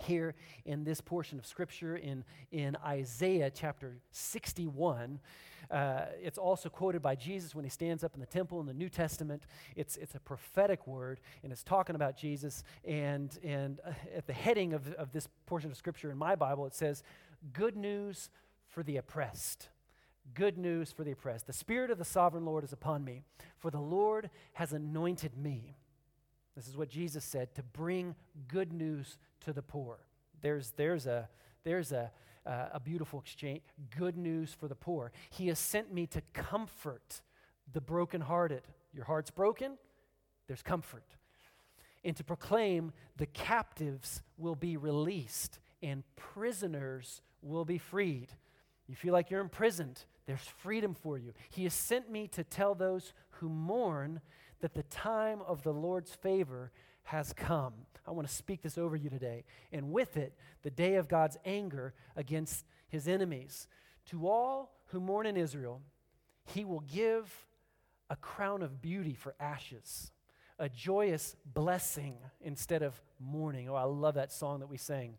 here 0.02 0.36
in 0.66 0.84
this 0.84 1.02
portion 1.02 1.38
of 1.40 1.46
scripture 1.46 1.96
in, 1.96 2.24
in 2.52 2.76
Isaiah 2.86 3.52
chapter 3.54 3.98
61. 4.12 5.20
Uh, 5.72 6.06
it's 6.22 6.38
also 6.38 6.70
quoted 6.70 7.02
by 7.02 7.16
Jesus 7.16 7.56
when 7.56 7.64
he 7.64 7.70
stands 7.70 8.04
up 8.04 8.14
in 8.14 8.20
the 8.20 8.26
temple 8.26 8.60
in 8.60 8.66
the 8.66 8.74
New 8.74 8.90
Testament. 8.90 9.44
It's, 9.76 9.98
it's 9.98 10.16
a 10.16 10.20
prophetic 10.20 10.86
word, 10.86 11.20
and 11.44 11.52
it's 11.52 11.64
talking 11.64 11.96
about 11.96 12.18
Jesus. 12.18 12.64
And, 12.86 13.38
and 13.44 13.80
uh, 13.86 13.92
at 14.16 14.28
the 14.28 14.34
heading 14.34 14.74
of, 14.74 14.92
of 14.94 15.12
this 15.12 15.28
portion 15.46 15.72
of 15.72 15.78
scripture 15.78 16.12
in 16.12 16.18
my 16.18 16.36
Bible, 16.36 16.66
it 16.66 16.76
says, 16.76 17.04
Good 17.54 17.76
news 17.76 18.30
for 18.68 18.84
the 18.84 18.98
oppressed. 18.98 19.70
Good 20.34 20.58
news 20.58 20.92
for 20.92 21.04
the 21.04 21.12
oppressed. 21.12 21.48
The 21.48 21.54
Spirit 21.54 21.92
of 21.92 21.98
the 21.98 22.06
sovereign 22.06 22.46
Lord 22.46 22.64
is 22.64 22.72
upon 22.72 23.04
me, 23.04 23.24
for 23.60 23.70
the 23.70 23.82
Lord 23.82 24.30
has 24.54 24.74
anointed 24.74 25.38
me. 25.38 25.76
This 26.56 26.68
is 26.68 26.78
what 26.78 26.90
Jesus 26.90 27.24
said 27.24 27.54
to 27.56 27.64
bring 27.64 28.16
good 28.48 28.74
news 28.74 29.18
to 29.42 29.54
the 29.54 29.62
poor. 29.62 30.00
There's, 30.42 30.72
there's, 30.72 31.08
a, 31.08 31.28
there's 31.64 31.92
a, 31.92 32.12
uh, 32.46 32.68
a 32.74 32.80
beautiful 32.80 33.20
exchange, 33.20 33.62
good 33.98 34.18
news 34.18 34.54
for 34.54 34.68
the 34.68 34.76
poor. 34.76 35.12
He 35.30 35.48
has 35.48 35.60
sent 35.60 35.94
me 35.94 36.06
to 36.08 36.22
comfort 36.34 37.22
the 37.72 37.82
brokenhearted. 37.82 38.64
Your 38.94 39.06
heart's 39.06 39.32
broken, 39.32 39.78
there's 40.48 40.62
comfort. 40.62 41.06
And 42.04 42.16
to 42.18 42.24
proclaim 42.24 42.92
the 43.18 43.26
captives 43.26 44.22
will 44.38 44.56
be 44.56 44.78
released 44.78 45.60
and 45.82 46.04
prisoners 46.16 47.22
will 47.42 47.66
be 47.66 47.78
freed. 47.78 48.28
You 48.88 48.96
feel 48.96 49.14
like 49.14 49.32
you're 49.32 49.42
imprisoned, 49.42 50.04
there's 50.26 50.42
freedom 50.42 50.94
for 50.94 51.18
you. 51.18 51.34
He 51.50 51.64
has 51.64 51.74
sent 51.74 52.12
me 52.12 52.28
to 52.30 52.44
tell 52.44 52.76
those 52.76 53.14
who 53.32 53.50
mourn 53.50 54.22
that 54.64 54.74
the 54.74 54.84
time 54.84 55.42
of 55.46 55.62
the 55.64 55.74
Lord's 55.74 56.16
favor 56.16 56.72
has 57.04 57.34
come. 57.34 57.74
I 58.08 58.12
want 58.12 58.30
to 58.30 58.34
speak 58.34 58.62
this 58.62 58.78
over 58.78 58.96
you 58.96 59.10
today. 59.10 59.44
And 59.74 59.92
with 59.92 60.16
it, 60.16 60.38
the 60.62 60.70
day 60.70 60.96
of 60.96 61.10
God's 61.10 61.38
anger 61.44 61.94
against 62.16 62.64
his 62.88 63.06
enemies. 63.06 63.68
To 64.12 64.26
all 64.26 64.72
who 64.86 65.02
mourn 65.02 65.26
in 65.26 65.36
Israel, 65.36 65.82
he 66.46 66.64
will 66.64 66.80
give 66.80 67.46
a 68.10 68.16
crown 68.16 68.62
of 68.62 68.82
beauty 68.82 69.16
for 69.16 69.36
ashes, 69.38 70.14
a 70.58 70.70
joyous 70.70 71.36
blessing 71.54 72.16
instead 72.40 72.84
of 72.84 73.02
mourning. 73.20 73.68
Oh, 73.68 73.76
I 73.76 73.84
love 73.84 74.16
that 74.16 74.32
song 74.32 74.62
that 74.62 74.70
we 74.70 74.78
sang. 74.78 75.16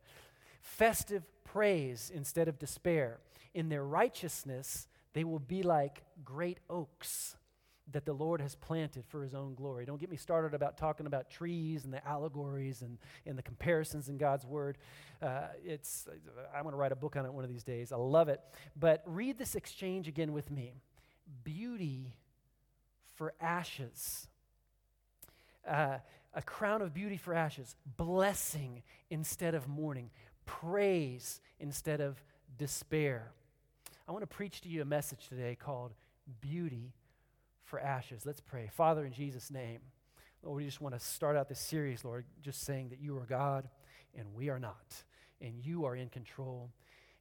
Festive 0.63 1.23
praise 1.45 2.11
instead 2.15 2.49
of 2.49 2.59
despair. 2.59 3.19
In 3.53 3.69
their 3.69 3.85
righteousness, 3.85 4.89
they 5.13 5.23
will 5.23 5.39
be 5.39 5.63
like 5.63 6.03
great 6.25 6.61
oaks 6.71 7.37
that 7.93 8.07
the 8.07 8.12
Lord 8.12 8.41
has 8.41 8.55
planted 8.55 9.05
for 9.07 9.23
his 9.23 9.35
own 9.35 9.55
glory. 9.55 9.85
Don't 9.85 10.00
get 10.00 10.11
me 10.11 10.17
started 10.17 10.55
about 10.55 10.79
talking 10.79 11.07
about 11.07 11.31
trees 11.31 11.85
and 11.85 11.93
the 11.93 12.07
allegories 12.07 12.83
and, 12.83 12.99
and 13.26 13.37
the 13.37 13.43
comparisons 13.43 14.09
in 14.09 14.17
God's 14.17 14.47
word. 14.47 14.79
Uh, 15.21 15.49
it's, 15.64 16.07
I'm 16.55 16.62
going 16.62 16.73
to 16.73 16.79
write 16.79 16.93
a 16.93 16.97
book 16.97 17.17
on 17.17 17.26
it 17.26 17.33
one 17.33 17.45
of 17.45 17.50
these 17.50 17.62
days. 17.62 17.93
I 17.93 17.97
love 17.97 18.29
it. 18.29 18.41
But 18.75 19.03
read 19.07 19.38
this 19.38 19.55
exchange 19.55 20.09
again 20.09 20.33
with 20.33 20.50
me 20.50 20.75
beauty 21.43 22.17
for 23.17 23.35
ashes. 23.41 24.29
Uh, 25.67 25.99
a 26.35 26.43
crown 26.43 26.83
of 26.83 26.93
beauty 26.93 27.17
for 27.17 27.33
ashes, 27.33 27.76
blessing 27.97 28.83
instead 29.09 29.55
of 29.55 29.69
mourning, 29.69 30.11
praise 30.47 31.41
instead 31.61 32.00
of 32.00 32.23
despair. 32.59 33.31
I 34.09 34.12
want 34.12 34.23
to 34.23 34.26
preach 34.26 34.61
to 34.62 34.69
you 34.69 34.83
a 34.83 34.85
message 34.85 35.29
today 35.29 35.57
called 35.59 35.95
Beauty 36.41 36.93
for 37.75 37.81
Ashes. 37.81 38.25
Let's 38.25 38.40
pray. 38.40 38.71
Father, 38.73 39.04
in 39.04 39.12
Jesus' 39.12 39.50
name, 39.50 39.81
Lord, 40.45 40.59
we 40.59 40.64
just 40.64 40.81
want 40.81 40.95
to 40.95 41.00
start 41.00 41.37
out 41.37 41.49
this 41.49 41.59
series, 41.59 42.04
Lord, 42.04 42.25
just 42.40 42.62
saying 42.62 42.90
that 42.90 43.00
you 43.00 43.19
are 43.19 43.26
God 43.26 43.69
and 44.16 44.33
we 44.33 44.49
are 44.49 44.61
not, 44.61 45.02
and 45.40 45.54
you 45.59 45.85
are 45.85 45.97
in 45.97 46.09
control, 46.09 46.71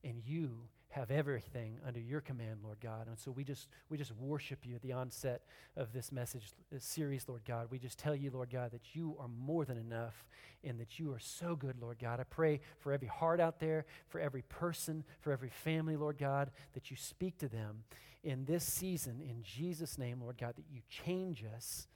and 0.04 0.22
you 0.24 0.52
have 0.90 1.10
everything 1.10 1.80
under 1.88 2.00
your 2.00 2.22
command, 2.22 2.60
Lord 2.64 2.78
God. 2.84 3.08
And 3.08 3.18
so 3.18 3.32
we 3.32 3.44
just 3.44 3.68
we 3.90 3.98
just 3.98 4.12
worship 4.16 4.60
you 4.64 4.76
at 4.76 4.84
the 4.84 4.94
onset 4.94 5.42
of 5.76 5.92
this 5.92 6.12
message 6.12 6.52
this 6.72 6.86
series, 6.86 7.28
Lord 7.28 7.42
God. 7.48 7.70
We 7.72 7.80
just 7.80 7.98
tell 7.98 8.16
you, 8.16 8.30
Lord 8.30 8.52
God, 8.52 8.70
that 8.74 8.94
you 8.94 9.16
are 9.20 9.28
more 9.28 9.66
than 9.66 9.80
enough 9.80 10.24
and 10.64 10.80
that 10.80 11.00
you 11.00 11.12
are 11.14 11.20
so 11.20 11.56
good, 11.56 11.82
Lord 11.82 11.98
God. 11.98 12.20
I 12.20 12.26
pray 12.26 12.62
for 12.78 12.94
every 12.94 13.08
heart 13.08 13.40
out 13.40 13.60
there, 13.60 13.88
for 14.08 14.20
every 14.20 14.44
person, 14.44 15.04
for 15.20 15.32
every 15.32 15.50
family, 15.50 15.96
Lord 15.96 16.20
God, 16.20 16.52
that 16.74 16.92
you 16.92 16.96
speak 16.96 17.40
to 17.40 17.48
them 17.48 17.86
in 18.24 18.46
this 18.46 18.64
season 18.64 19.22
in 19.22 19.44
Jesus 19.44 19.98
name, 19.98 20.22
Lord 20.22 20.38
God, 20.38 20.56
that 20.56 20.66
you 20.72 20.82
change 20.90 21.44
us 21.56 21.88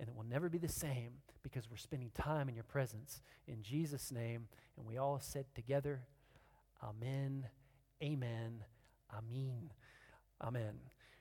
and 0.00 0.08
it 0.08 0.14
will 0.16 0.24
never 0.24 0.48
be 0.48 0.58
the 0.58 0.68
same 0.68 1.12
because 1.42 1.70
we're 1.70 1.76
spending 1.76 2.10
time 2.14 2.48
in 2.48 2.54
your 2.54 2.64
presence. 2.64 3.20
In 3.46 3.62
Jesus' 3.62 4.10
name, 4.10 4.48
and 4.76 4.86
we 4.86 4.96
all 4.98 5.20
said 5.20 5.46
together, 5.54 6.00
Amen 6.82 7.46
Amen. 8.02 8.64
Amen. 9.16 9.70
Amen. 10.40 10.72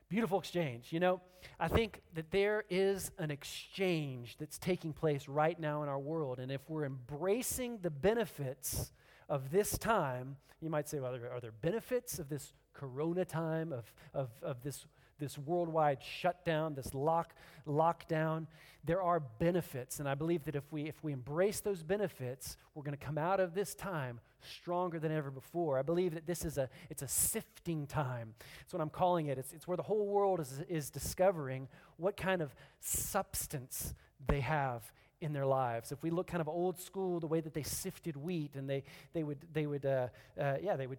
Beautiful 0.09 0.39
exchange. 0.39 0.87
You 0.89 0.99
know, 0.99 1.21
I 1.59 1.67
think 1.67 2.01
that 2.15 2.31
there 2.31 2.63
is 2.71 3.11
an 3.19 3.29
exchange 3.29 4.35
that's 4.39 4.57
taking 4.57 4.91
place 4.91 5.27
right 5.27 5.59
now 5.59 5.83
in 5.83 5.89
our 5.89 5.99
world. 5.99 6.39
And 6.39 6.51
if 6.51 6.67
we're 6.67 6.85
embracing 6.85 7.79
the 7.83 7.91
benefits 7.91 8.91
of 9.29 9.51
this 9.51 9.77
time, 9.77 10.37
you 10.59 10.71
might 10.71 10.89
say, 10.89 10.99
well, 10.99 11.13
are 11.13 11.39
there 11.39 11.51
benefits 11.51 12.17
of 12.17 12.29
this 12.29 12.51
corona 12.73 13.25
time, 13.25 13.73
of, 13.73 13.93
of, 14.13 14.29
of 14.41 14.63
this 14.63 14.85
this 15.21 15.37
worldwide 15.37 15.99
shutdown, 16.03 16.73
this 16.73 16.93
lock, 16.93 17.33
lockdown, 17.65 18.47
there 18.83 19.01
are 19.01 19.19
benefits. 19.19 19.99
And 19.99 20.09
I 20.09 20.15
believe 20.15 20.43
that 20.45 20.55
if 20.55 20.63
we, 20.71 20.89
if 20.89 21.01
we 21.03 21.13
embrace 21.13 21.61
those 21.61 21.83
benefits, 21.83 22.57
we're 22.73 22.83
going 22.83 22.97
to 22.97 23.05
come 23.05 23.17
out 23.17 23.39
of 23.39 23.53
this 23.53 23.73
time 23.75 24.19
stronger 24.41 24.99
than 24.99 25.11
ever 25.11 25.29
before. 25.29 25.77
I 25.77 25.83
believe 25.83 26.15
that 26.15 26.25
this 26.25 26.43
is 26.43 26.57
a, 26.57 26.67
it's 26.89 27.03
a 27.03 27.07
sifting 27.07 27.85
time. 27.85 28.33
That's 28.59 28.73
what 28.73 28.81
I'm 28.81 28.89
calling 28.89 29.27
it. 29.27 29.37
It's, 29.37 29.53
it's 29.53 29.67
where 29.67 29.77
the 29.77 29.83
whole 29.83 30.07
world 30.07 30.39
is, 30.39 30.61
is 30.67 30.89
discovering 30.89 31.67
what 31.97 32.17
kind 32.17 32.41
of 32.41 32.53
substance 32.79 33.93
they 34.27 34.41
have 34.41 34.91
in 35.21 35.33
their 35.33 35.45
lives. 35.45 35.91
If 35.91 36.01
we 36.01 36.09
look 36.09 36.25
kind 36.25 36.41
of 36.41 36.49
old 36.49 36.79
school, 36.79 37.19
the 37.19 37.27
way 37.27 37.41
that 37.41 37.53
they 37.53 37.61
sifted 37.61 38.17
wheat 38.17 38.55
and 38.55 38.67
they, 38.67 38.83
they 39.13 39.21
would, 39.21 39.37
they 39.53 39.67
would 39.67 39.85
uh, 39.85 40.07
uh, 40.39 40.55
yeah, 40.63 40.75
they 40.75 40.87
would 40.87 40.97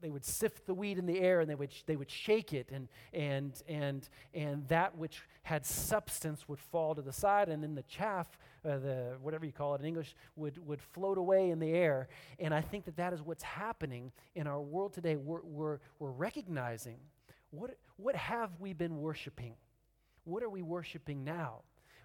they 0.00 0.10
would 0.10 0.24
sift 0.24 0.66
the 0.66 0.74
wheat 0.74 0.98
in 0.98 1.06
the 1.06 1.20
air 1.20 1.40
and 1.40 1.48
they 1.48 1.54
would, 1.54 1.70
they 1.86 1.96
would 1.96 2.10
shake 2.10 2.52
it 2.52 2.70
and, 2.72 2.88
and, 3.12 3.62
and, 3.68 4.08
and 4.34 4.66
that 4.68 4.96
which 4.96 5.22
had 5.42 5.64
substance 5.64 6.48
would 6.48 6.58
fall 6.58 6.94
to 6.94 7.02
the 7.02 7.12
side 7.12 7.48
and 7.48 7.62
then 7.62 7.74
the 7.74 7.82
chaff, 7.84 8.38
uh, 8.64 8.78
the, 8.78 9.16
whatever 9.22 9.46
you 9.46 9.52
call 9.52 9.74
it 9.74 9.80
in 9.80 9.86
English, 9.86 10.14
would, 10.36 10.64
would 10.66 10.80
float 10.80 11.18
away 11.18 11.50
in 11.50 11.58
the 11.58 11.70
air. 11.70 12.08
And 12.38 12.52
I 12.52 12.60
think 12.60 12.84
that 12.84 12.96
that 12.96 13.12
is 13.12 13.22
what's 13.22 13.42
happening 13.42 14.12
in 14.34 14.46
our 14.46 14.60
world 14.60 14.92
today. 14.92 15.16
We're, 15.16 15.42
we're, 15.42 15.78
we're 15.98 16.10
recognizing 16.10 16.98
what, 17.50 17.76
what 17.96 18.14
have 18.14 18.50
we 18.58 18.72
been 18.72 18.98
worshiping? 18.98 19.54
What 20.24 20.42
are 20.42 20.50
we 20.50 20.62
worshiping 20.62 21.24
now? 21.24 21.62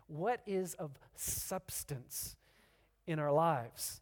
What 0.08 0.42
is 0.46 0.74
of 0.76 0.92
substance 1.16 2.36
in 3.08 3.20
our 3.20 3.32
lives? 3.32 4.02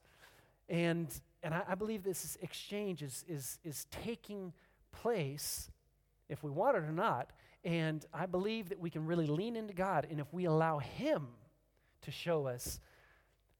And 0.69 1.07
and 1.43 1.53
I, 1.53 1.63
I 1.69 1.75
believe 1.75 2.03
this 2.03 2.37
exchange 2.41 3.01
is, 3.01 3.25
is, 3.27 3.59
is 3.63 3.85
taking 3.91 4.53
place, 4.91 5.69
if 6.29 6.43
we 6.43 6.51
want 6.51 6.77
it 6.77 6.83
or 6.83 6.91
not. 6.91 7.31
And 7.63 8.05
I 8.13 8.25
believe 8.25 8.69
that 8.69 8.79
we 8.79 8.89
can 8.89 9.05
really 9.05 9.27
lean 9.27 9.55
into 9.55 9.73
God. 9.73 10.07
And 10.09 10.19
if 10.19 10.33
we 10.33 10.45
allow 10.45 10.79
Him 10.79 11.27
to 12.01 12.11
show 12.11 12.47
us 12.47 12.79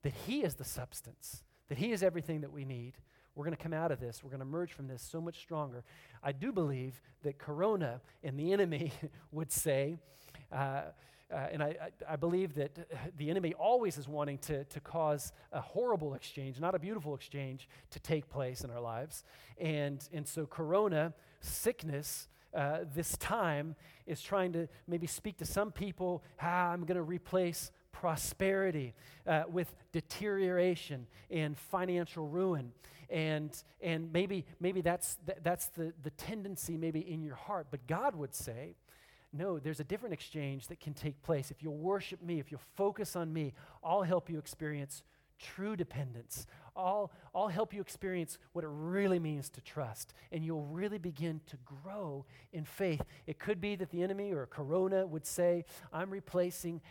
that 0.04 0.14
He 0.26 0.44
is 0.44 0.56
the 0.56 0.64
substance, 0.64 1.44
that 1.70 1.78
He 1.78 1.92
is 1.92 2.02
everything 2.04 2.42
that 2.42 2.52
we 2.52 2.66
need, 2.66 2.94
we're 3.36 3.46
going 3.46 3.56
to 3.56 3.64
come 3.64 3.74
out 3.74 3.92
of 3.92 4.00
this. 4.00 4.24
We're 4.24 4.30
going 4.30 4.42
to 4.42 4.46
emerge 4.46 4.74
from 4.74 4.88
this 4.88 5.02
so 5.02 5.22
much 5.22 5.40
stronger. 5.40 5.84
I 6.22 6.32
do 6.32 6.52
believe 6.52 7.02
that 7.24 7.38
Corona 7.38 8.02
and 8.24 8.38
the 8.38 8.52
enemy 8.52 8.92
would 9.32 9.52
say, 9.52 9.98
uh, 10.52 10.82
uh, 11.32 11.48
and 11.52 11.64
I, 11.64 11.76
I, 12.08 12.16
believe 12.16 12.56
that 12.56 12.78
the 13.18 13.30
enemy 13.30 13.54
always 13.54 13.98
is 13.98 14.08
wanting 14.08 14.38
to, 14.40 14.64
to 14.66 14.80
cause 14.80 15.32
a 15.52 15.62
horrible 15.62 16.14
exchange, 16.14 16.60
not 16.60 16.76
a 16.76 16.80
beautiful 16.80 17.16
exchange, 17.16 17.70
to 17.92 18.00
take 18.00 18.30
place 18.30 18.62
in 18.62 18.70
our 18.70 18.82
lives. 18.82 19.24
And, 19.58 20.08
and 20.12 20.28
so, 20.28 20.46
corona, 20.46 21.14
sickness, 21.40 22.28
uh, 22.54 22.80
this 22.94 23.18
time 23.18 23.76
is 24.06 24.22
trying 24.22 24.52
to 24.54 24.68
maybe 24.88 25.08
speak 25.08 25.38
to 25.38 25.46
some 25.46 25.72
people 25.72 26.24
ah, 26.42 26.72
I'm 26.72 26.86
going 26.86 26.98
to 26.98 27.04
replace 27.04 27.72
prosperity 27.92 28.94
uh, 29.28 29.44
with 29.50 29.74
deterioration 29.92 31.08
and 31.30 31.58
financial 31.58 32.28
ruin. 32.28 32.72
And, 33.10 33.52
and 33.82 34.12
maybe, 34.12 34.46
maybe 34.60 34.82
that's, 34.82 35.18
th- 35.26 35.40
that's 35.44 35.68
the, 35.68 35.94
the 36.04 36.12
tendency, 36.12 36.78
maybe 36.78 37.00
in 37.00 37.22
your 37.22 37.36
heart. 37.36 37.68
But 37.70 37.86
God 37.86 38.16
would 38.16 38.34
say, 38.34 38.76
no, 39.34 39.60
there's 39.60 39.80
a 39.80 39.86
different 39.86 40.14
exchange 40.14 40.68
that 40.68 40.80
can 40.80 40.94
take 40.94 41.22
place. 41.24 41.52
If 41.52 41.64
you'll 41.64 41.78
worship 41.78 42.22
me, 42.22 42.40
if 42.40 42.52
you'll 42.52 42.62
focus 42.76 43.16
on 43.16 43.32
me, 43.32 43.54
I'll 43.84 44.04
help 44.04 44.30
you 44.30 44.38
experience 44.38 45.04
true 45.40 45.76
dependence. 45.76 46.46
I'll, 46.76 47.12
I'll 47.34 47.48
help 47.48 47.74
you 47.74 47.82
experience 47.82 48.38
what 48.54 48.64
it 48.64 48.70
really 48.72 49.20
means 49.20 49.50
to 49.52 49.62
trust. 49.62 50.14
And 50.32 50.46
you'll 50.46 50.66
really 50.66 50.98
begin 50.98 51.42
to 51.48 51.58
grow 51.66 52.26
in 52.54 52.66
faith. 52.66 53.02
It 53.26 53.40
could 53.40 53.60
be 53.60 53.76
that 53.76 53.90
the 53.90 54.04
enemy 54.04 54.32
or 54.32 54.46
Corona 54.46 55.06
would 55.06 55.26
say, 55.26 55.66
I'm 55.92 56.10
replacing 56.10 56.82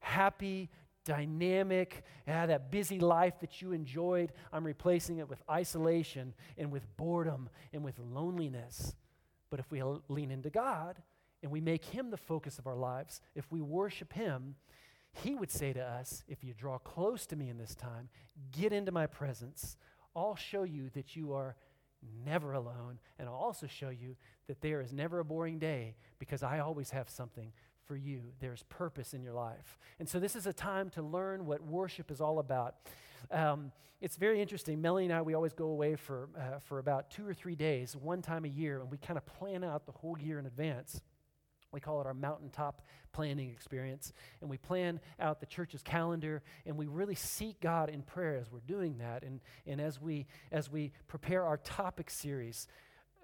happy, 0.00 0.70
dynamic, 1.04 2.04
yeah, 2.26 2.46
that 2.46 2.70
busy 2.70 3.00
life 3.00 3.40
that 3.40 3.60
you 3.62 3.72
enjoyed. 3.72 4.32
I'm 4.52 4.64
replacing 4.64 5.18
it 5.18 5.28
with 5.28 5.42
isolation 5.50 6.34
and 6.58 6.70
with 6.70 6.84
boredom 6.96 7.48
and 7.72 7.82
with 7.82 7.98
loneliness. 7.98 8.94
But 9.50 9.60
if 9.60 9.70
we 9.70 9.82
lean 10.08 10.30
into 10.30 10.50
God, 10.50 10.96
and 11.46 11.52
we 11.52 11.60
make 11.60 11.84
Him 11.84 12.10
the 12.10 12.16
focus 12.16 12.58
of 12.58 12.66
our 12.66 12.74
lives, 12.74 13.20
if 13.36 13.52
we 13.52 13.60
worship 13.60 14.12
Him, 14.12 14.56
He 15.12 15.36
would 15.36 15.52
say 15.52 15.72
to 15.72 15.80
us, 15.80 16.24
If 16.26 16.42
you 16.42 16.54
draw 16.54 16.78
close 16.78 17.24
to 17.26 17.36
me 17.36 17.48
in 17.48 17.56
this 17.56 17.76
time, 17.76 18.08
get 18.50 18.72
into 18.72 18.90
my 18.90 19.06
presence, 19.06 19.76
I'll 20.16 20.34
show 20.34 20.64
you 20.64 20.90
that 20.94 21.14
you 21.14 21.34
are 21.34 21.54
never 22.24 22.52
alone, 22.52 22.98
and 23.16 23.28
I'll 23.28 23.36
also 23.36 23.68
show 23.68 23.90
you 23.90 24.16
that 24.48 24.60
there 24.60 24.80
is 24.80 24.92
never 24.92 25.20
a 25.20 25.24
boring 25.24 25.60
day 25.60 25.94
because 26.18 26.42
I 26.42 26.58
always 26.58 26.90
have 26.90 27.08
something 27.08 27.52
for 27.84 27.94
you. 27.96 28.22
There's 28.40 28.64
purpose 28.64 29.14
in 29.14 29.22
your 29.22 29.34
life. 29.34 29.78
And 30.00 30.08
so, 30.08 30.18
this 30.18 30.34
is 30.34 30.48
a 30.48 30.52
time 30.52 30.90
to 30.90 31.02
learn 31.02 31.46
what 31.46 31.62
worship 31.62 32.10
is 32.10 32.20
all 32.20 32.40
about. 32.40 32.74
Um, 33.30 33.70
it's 34.00 34.16
very 34.16 34.42
interesting. 34.42 34.82
Melanie 34.82 35.04
and 35.04 35.14
I, 35.14 35.22
we 35.22 35.34
always 35.34 35.52
go 35.52 35.66
away 35.66 35.94
for, 35.94 36.28
uh, 36.36 36.58
for 36.58 36.80
about 36.80 37.08
two 37.08 37.24
or 37.24 37.32
three 37.32 37.54
days, 37.54 37.94
one 37.94 38.20
time 38.20 38.44
a 38.44 38.48
year, 38.48 38.80
and 38.80 38.90
we 38.90 38.98
kind 38.98 39.16
of 39.16 39.24
plan 39.24 39.62
out 39.62 39.86
the 39.86 39.92
whole 39.92 40.18
year 40.18 40.40
in 40.40 40.46
advance. 40.46 41.00
We 41.72 41.80
call 41.80 42.00
it 42.00 42.06
our 42.06 42.14
mountaintop 42.14 42.82
planning 43.12 43.50
experience. 43.50 44.12
And 44.40 44.48
we 44.48 44.56
plan 44.58 45.00
out 45.20 45.40
the 45.40 45.46
church's 45.46 45.82
calendar 45.82 46.42
and 46.64 46.76
we 46.76 46.86
really 46.86 47.14
seek 47.14 47.60
God 47.60 47.88
in 47.88 48.02
prayer 48.02 48.36
as 48.36 48.50
we're 48.50 48.60
doing 48.60 48.98
that. 48.98 49.22
And, 49.22 49.40
and 49.66 49.80
as, 49.80 50.00
we, 50.00 50.26
as 50.52 50.70
we 50.70 50.92
prepare 51.08 51.44
our 51.44 51.56
topic 51.58 52.10
series, 52.10 52.68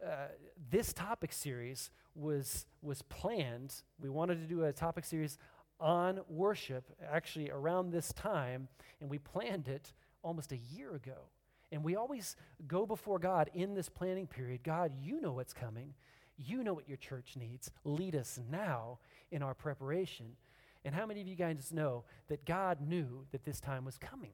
uh, 0.05 0.29
this 0.71 0.93
topic 0.93 1.33
series 1.33 1.91
was, 2.15 2.67
was 2.83 3.03
planned. 3.03 3.75
We 4.01 4.09
wanted 4.09 4.41
to 4.41 4.47
do 4.47 4.65
a 4.65 4.73
topic 4.73 5.05
series 5.05 5.39
on 5.79 6.21
worship 6.29 6.85
actually 7.11 7.51
around 7.51 7.91
this 7.91 8.13
time, 8.13 8.69
and 9.01 9.11
we 9.11 9.19
planned 9.19 9.69
it 9.69 9.93
almost 10.23 10.53
a 10.53 10.57
year 10.57 10.95
ago. 10.95 11.29
And 11.73 11.83
we 11.83 11.97
always 11.97 12.37
go 12.67 12.87
before 12.87 13.19
God 13.19 13.51
in 13.55 13.75
this 13.75 13.89
planning 13.89 14.27
period 14.27 14.63
God, 14.63 14.93
you 15.01 15.21
know 15.21 15.33
what's 15.33 15.53
coming. 15.53 15.95
You 16.37 16.65
know 16.65 16.75
what 16.75 16.89
your 16.89 16.97
church 16.97 17.37
needs. 17.37 17.71
Lead 17.85 18.17
us 18.17 18.39
now 18.51 18.99
in 19.31 19.43
our 19.43 19.55
preparation. 19.55 20.37
And 20.85 20.95
how 20.95 21.07
many 21.07 21.21
of 21.21 21.29
you 21.29 21.37
guys 21.37 21.73
know 21.73 22.05
that 22.29 22.45
God 22.45 22.81
knew 22.81 23.27
that 23.31 23.45
this 23.45 23.61
time 23.61 23.85
was 23.85 23.99
coming? 23.99 24.33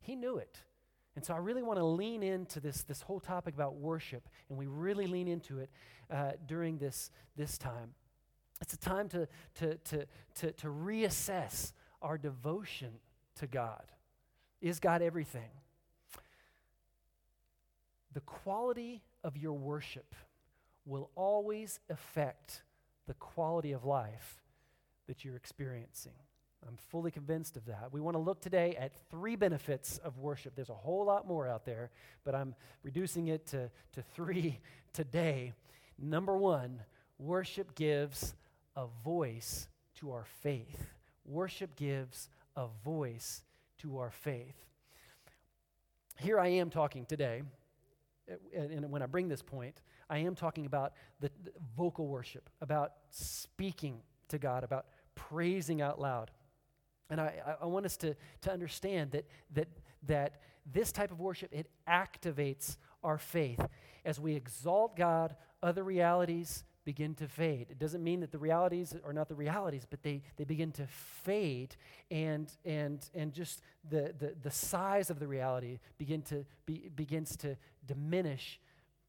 He 0.00 0.16
knew 0.16 0.38
it. 0.38 0.58
And 1.14 1.24
so 1.24 1.34
I 1.34 1.38
really 1.38 1.62
want 1.62 1.78
to 1.78 1.84
lean 1.84 2.22
into 2.22 2.58
this, 2.58 2.82
this 2.82 3.02
whole 3.02 3.20
topic 3.20 3.54
about 3.54 3.74
worship, 3.74 4.28
and 4.48 4.58
we 4.58 4.66
really 4.66 5.06
lean 5.06 5.28
into 5.28 5.58
it 5.58 5.70
uh, 6.10 6.32
during 6.46 6.78
this, 6.78 7.10
this 7.36 7.58
time. 7.58 7.94
It's 8.60 8.74
a 8.74 8.78
time 8.78 9.08
to, 9.10 9.28
to, 9.56 9.74
to, 9.76 10.06
to, 10.36 10.52
to 10.52 10.66
reassess 10.68 11.72
our 12.00 12.16
devotion 12.16 12.92
to 13.36 13.46
God. 13.46 13.84
Is 14.60 14.80
God 14.80 15.02
everything? 15.02 15.50
The 18.14 18.20
quality 18.20 19.02
of 19.24 19.36
your 19.36 19.54
worship 19.54 20.14
will 20.84 21.10
always 21.14 21.80
affect 21.90 22.62
the 23.06 23.14
quality 23.14 23.72
of 23.72 23.84
life 23.84 24.42
that 25.06 25.24
you're 25.24 25.36
experiencing. 25.36 26.12
I'm 26.66 26.76
fully 26.90 27.10
convinced 27.10 27.56
of 27.56 27.66
that. 27.66 27.92
We 27.92 28.00
want 28.00 28.14
to 28.14 28.20
look 28.20 28.40
today 28.40 28.76
at 28.78 28.92
three 29.10 29.34
benefits 29.34 29.98
of 29.98 30.18
worship. 30.18 30.54
There's 30.54 30.70
a 30.70 30.74
whole 30.74 31.04
lot 31.04 31.26
more 31.26 31.48
out 31.48 31.64
there, 31.64 31.90
but 32.24 32.34
I'm 32.34 32.54
reducing 32.84 33.28
it 33.28 33.46
to, 33.48 33.68
to 33.94 34.02
three 34.14 34.60
today. 34.92 35.54
Number 35.98 36.36
one, 36.36 36.80
worship 37.18 37.74
gives 37.74 38.34
a 38.76 38.86
voice 39.04 39.66
to 39.96 40.12
our 40.12 40.24
faith. 40.42 40.86
Worship 41.24 41.74
gives 41.76 42.28
a 42.56 42.66
voice 42.84 43.42
to 43.78 43.98
our 43.98 44.10
faith. 44.10 44.56
Here 46.18 46.38
I 46.38 46.48
am 46.48 46.70
talking 46.70 47.06
today, 47.06 47.42
and 48.54 48.90
when 48.90 49.02
I 49.02 49.06
bring 49.06 49.28
this 49.28 49.42
point, 49.42 49.80
I 50.12 50.18
am 50.18 50.34
talking 50.34 50.66
about 50.66 50.92
the, 51.20 51.30
the 51.42 51.52
vocal 51.74 52.06
worship, 52.06 52.50
about 52.60 52.92
speaking 53.08 54.02
to 54.28 54.36
God, 54.36 54.62
about 54.62 54.84
praising 55.14 55.80
out 55.80 55.98
loud. 55.98 56.30
And 57.08 57.18
I, 57.18 57.32
I 57.62 57.64
want 57.64 57.86
us 57.86 57.96
to, 57.98 58.14
to 58.42 58.52
understand 58.52 59.12
that, 59.12 59.26
that, 59.54 59.68
that 60.06 60.42
this 60.70 60.92
type 60.92 61.12
of 61.12 61.18
worship, 61.18 61.48
it 61.50 61.70
activates 61.88 62.76
our 63.02 63.16
faith. 63.16 63.66
As 64.04 64.20
we 64.20 64.34
exalt 64.34 64.98
God, 64.98 65.34
other 65.62 65.82
realities 65.82 66.64
begin 66.84 67.14
to 67.14 67.26
fade. 67.26 67.68
It 67.70 67.78
doesn't 67.78 68.04
mean 68.04 68.20
that 68.20 68.32
the 68.32 68.38
realities 68.38 68.94
are 69.06 69.14
not 69.14 69.30
the 69.30 69.34
realities, 69.34 69.86
but 69.88 70.02
they, 70.02 70.20
they 70.36 70.44
begin 70.44 70.72
to 70.72 70.86
fade 70.86 71.74
and, 72.10 72.52
and, 72.66 73.02
and 73.14 73.32
just 73.32 73.62
the, 73.88 74.12
the, 74.18 74.34
the 74.42 74.50
size 74.50 75.08
of 75.08 75.20
the 75.20 75.26
reality 75.26 75.78
begin 75.96 76.20
to 76.22 76.44
be, 76.66 76.90
begins 76.94 77.34
to 77.38 77.56
diminish 77.86 78.60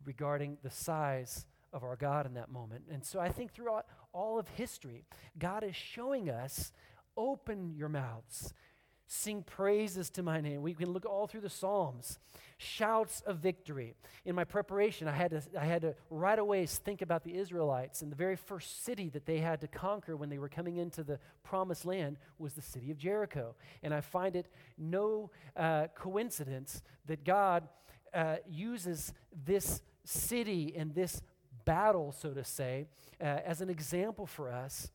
regarding 0.05 0.57
the 0.63 0.69
size 0.69 1.45
of 1.71 1.83
our 1.83 1.95
God 1.95 2.25
in 2.25 2.35
that 2.35 2.51
moment. 2.51 2.83
And 2.91 3.03
so 3.03 3.19
I 3.19 3.29
think 3.29 3.53
throughout 3.53 3.85
all 4.13 4.37
of 4.37 4.47
history, 4.49 5.05
God 5.37 5.63
is 5.63 5.75
showing 5.75 6.29
us 6.29 6.71
open 7.17 7.73
your 7.75 7.89
mouths, 7.89 8.53
sing 9.07 9.43
praises 9.43 10.09
to 10.11 10.23
my 10.23 10.39
name. 10.39 10.61
We 10.61 10.73
can 10.73 10.91
look 10.91 11.05
all 11.05 11.27
through 11.27 11.41
the 11.41 11.49
Psalms, 11.49 12.19
shouts 12.57 13.21
of 13.25 13.37
victory. 13.37 13.95
In 14.25 14.35
my 14.35 14.43
preparation, 14.43 15.07
I 15.07 15.11
had 15.11 15.31
to, 15.31 15.41
I 15.59 15.65
had 15.65 15.81
to 15.81 15.95
right 16.09 16.39
away 16.39 16.65
think 16.65 17.01
about 17.01 17.23
the 17.23 17.35
Israelites, 17.35 18.01
and 18.01 18.11
the 18.11 18.15
very 18.15 18.35
first 18.35 18.83
city 18.83 19.09
that 19.09 19.25
they 19.25 19.39
had 19.39 19.61
to 19.61 19.67
conquer 19.67 20.15
when 20.15 20.29
they 20.29 20.39
were 20.39 20.49
coming 20.49 20.77
into 20.77 21.03
the 21.03 21.19
promised 21.43 21.85
land 21.85 22.17
was 22.37 22.53
the 22.53 22.61
city 22.61 22.91
of 22.91 22.97
Jericho. 22.97 23.55
And 23.81 23.93
I 23.93 24.01
find 24.01 24.35
it 24.35 24.47
no 24.77 25.31
uh, 25.55 25.87
coincidence 25.95 26.81
that 27.07 27.23
God 27.23 27.67
uh, 28.13 28.37
uses 28.47 29.11
this 29.45 29.81
city 30.05 30.73
and 30.75 30.93
this 30.93 31.21
battle, 31.65 32.11
so 32.11 32.31
to 32.33 32.43
say, 32.43 32.87
uh, 33.21 33.39
as 33.45 33.61
an 33.61 33.69
example 33.69 34.25
for 34.25 34.51
us. 34.51 34.91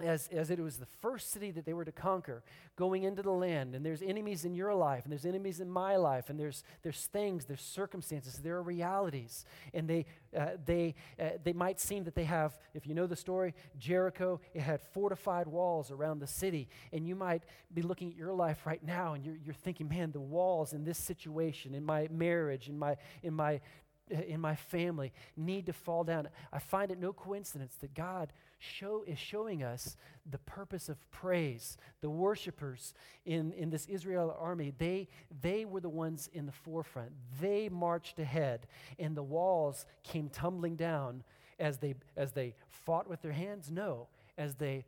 As, 0.00 0.28
as 0.28 0.52
it 0.52 0.60
was 0.60 0.76
the 0.76 0.86
first 0.86 1.32
city 1.32 1.50
that 1.50 1.66
they 1.66 1.72
were 1.72 1.84
to 1.84 1.90
conquer 1.90 2.44
going 2.76 3.02
into 3.02 3.20
the 3.20 3.32
land 3.32 3.74
and 3.74 3.84
there's 3.84 4.00
enemies 4.00 4.44
in 4.44 4.54
your 4.54 4.72
life 4.72 5.02
and 5.02 5.10
there's 5.10 5.26
enemies 5.26 5.58
in 5.58 5.68
my 5.68 5.96
life 5.96 6.30
and 6.30 6.38
there's, 6.38 6.62
there's 6.84 7.06
things 7.06 7.46
there's 7.46 7.60
circumstances 7.60 8.34
there 8.34 8.54
are 8.54 8.62
realities 8.62 9.44
and 9.74 9.88
they, 9.88 10.06
uh, 10.38 10.50
they, 10.64 10.94
uh, 11.20 11.30
they 11.42 11.52
might 11.52 11.80
seem 11.80 12.04
that 12.04 12.14
they 12.14 12.22
have 12.22 12.56
if 12.74 12.86
you 12.86 12.94
know 12.94 13.08
the 13.08 13.16
story 13.16 13.52
jericho 13.76 14.40
it 14.54 14.60
had 14.60 14.80
fortified 14.80 15.48
walls 15.48 15.90
around 15.90 16.20
the 16.20 16.28
city 16.28 16.68
and 16.92 17.04
you 17.04 17.16
might 17.16 17.42
be 17.74 17.82
looking 17.82 18.08
at 18.08 18.16
your 18.16 18.32
life 18.32 18.66
right 18.66 18.84
now 18.84 19.14
and 19.14 19.24
you're, 19.24 19.38
you're 19.44 19.52
thinking 19.52 19.88
man 19.88 20.12
the 20.12 20.20
walls 20.20 20.74
in 20.74 20.84
this 20.84 20.98
situation 20.98 21.74
in 21.74 21.84
my 21.84 22.06
marriage 22.12 22.68
in 22.68 22.78
my, 22.78 22.96
in 23.24 23.34
my 23.34 23.60
in 24.10 24.40
my 24.40 24.54
family 24.54 25.12
need 25.36 25.66
to 25.66 25.72
fall 25.72 26.04
down. 26.04 26.28
I 26.52 26.58
find 26.58 26.90
it 26.90 26.98
no 26.98 27.12
coincidence 27.12 27.74
that 27.80 27.94
God 27.94 28.32
show, 28.58 29.04
is 29.06 29.18
showing 29.18 29.62
us 29.62 29.96
the 30.28 30.38
purpose 30.38 30.88
of 30.88 31.10
praise. 31.10 31.76
The 32.00 32.10
worshipers 32.10 32.94
in, 33.24 33.52
in 33.52 33.70
this 33.70 33.86
Israel 33.86 34.36
army, 34.38 34.72
they, 34.76 35.08
they 35.42 35.64
were 35.64 35.80
the 35.80 35.88
ones 35.88 36.28
in 36.32 36.46
the 36.46 36.52
forefront. 36.52 37.12
They 37.40 37.68
marched 37.68 38.18
ahead, 38.18 38.66
and 38.98 39.16
the 39.16 39.22
walls 39.22 39.86
came 40.02 40.28
tumbling 40.28 40.76
down 40.76 41.22
as 41.58 41.78
they, 41.78 41.94
as 42.16 42.32
they 42.32 42.54
fought 42.68 43.08
with 43.08 43.22
their 43.22 43.32
hands? 43.32 43.70
No, 43.70 44.08
as 44.36 44.54
they 44.54 44.84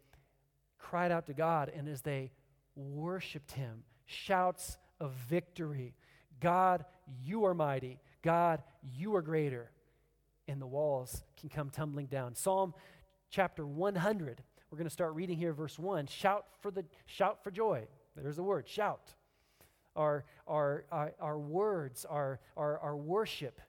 cried 0.78 1.12
out 1.12 1.26
to 1.26 1.34
God 1.34 1.70
and 1.74 1.88
as 1.88 2.02
they 2.02 2.32
worshiped 2.74 3.52
Him. 3.52 3.82
Shouts 4.06 4.78
of 5.00 5.12
victory. 5.12 5.94
God, 6.40 6.84
you 7.22 7.44
are 7.44 7.54
mighty. 7.54 7.98
God, 8.22 8.62
you 8.94 9.14
are 9.16 9.22
greater. 9.22 9.70
And 10.48 10.60
the 10.60 10.66
walls 10.66 11.22
can 11.38 11.48
come 11.48 11.70
tumbling 11.70 12.06
down. 12.06 12.34
Psalm 12.34 12.74
chapter 13.30 13.64
100. 13.66 14.42
We're 14.70 14.78
going 14.78 14.86
to 14.86 14.92
start 14.92 15.14
reading 15.14 15.36
here, 15.36 15.52
verse 15.52 15.78
1. 15.78 16.06
Shout 16.06 16.44
for, 16.60 16.70
the, 16.70 16.84
shout 17.06 17.42
for 17.42 17.50
joy. 17.50 17.86
There's 18.16 18.38
a 18.38 18.42
word, 18.42 18.68
shout. 18.68 19.14
Our, 19.96 20.24
our, 20.46 20.84
our, 20.90 21.12
our 21.20 21.38
words, 21.38 22.04
our, 22.04 22.40
our, 22.56 22.78
our 22.78 22.96
worship 22.96 23.60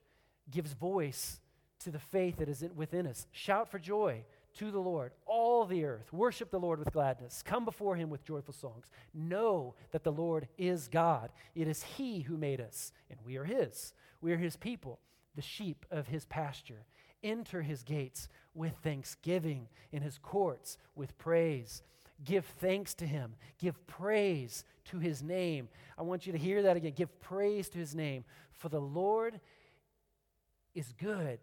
gives 0.50 0.72
voice 0.72 1.40
to 1.80 1.90
the 1.90 1.98
faith 1.98 2.38
that 2.38 2.48
is 2.48 2.62
in, 2.62 2.74
within 2.76 3.06
us. 3.06 3.26
Shout 3.32 3.70
for 3.70 3.78
joy 3.78 4.24
to 4.58 4.70
the 4.70 4.80
Lord, 4.80 5.12
all 5.26 5.64
the 5.64 5.84
earth. 5.84 6.12
Worship 6.12 6.50
the 6.50 6.60
Lord 6.60 6.78
with 6.78 6.92
gladness. 6.92 7.42
Come 7.44 7.64
before 7.64 7.96
him 7.96 8.10
with 8.10 8.24
joyful 8.24 8.54
songs. 8.54 8.86
Know 9.14 9.74
that 9.92 10.04
the 10.04 10.12
Lord 10.12 10.48
is 10.58 10.88
God. 10.88 11.30
It 11.54 11.68
is 11.68 11.82
he 11.82 12.20
who 12.20 12.36
made 12.36 12.60
us, 12.60 12.92
and 13.10 13.18
we 13.24 13.36
are 13.36 13.44
his. 13.44 13.92
We 14.20 14.32
are 14.32 14.38
his 14.38 14.56
people, 14.56 15.00
the 15.34 15.42
sheep 15.42 15.86
of 15.90 16.08
his 16.08 16.24
pasture. 16.26 16.84
Enter 17.24 17.62
his 17.62 17.82
gates 17.82 18.28
with 18.54 18.74
thanksgiving, 18.82 19.68
in 19.92 20.02
his 20.02 20.18
courts 20.18 20.76
with 20.94 21.16
praise. 21.18 21.82
Give 22.24 22.44
thanks 22.44 22.94
to 22.94 23.06
him. 23.06 23.34
Give 23.58 23.86
praise 23.86 24.64
to 24.86 24.98
his 24.98 25.22
name. 25.22 25.68
I 25.96 26.02
want 26.02 26.26
you 26.26 26.32
to 26.32 26.38
hear 26.38 26.62
that 26.62 26.76
again. 26.76 26.92
Give 26.94 27.20
praise 27.20 27.68
to 27.70 27.78
his 27.78 27.94
name. 27.94 28.24
For 28.52 28.68
the 28.68 28.80
Lord 28.80 29.40
is 30.74 30.92
good, 31.00 31.38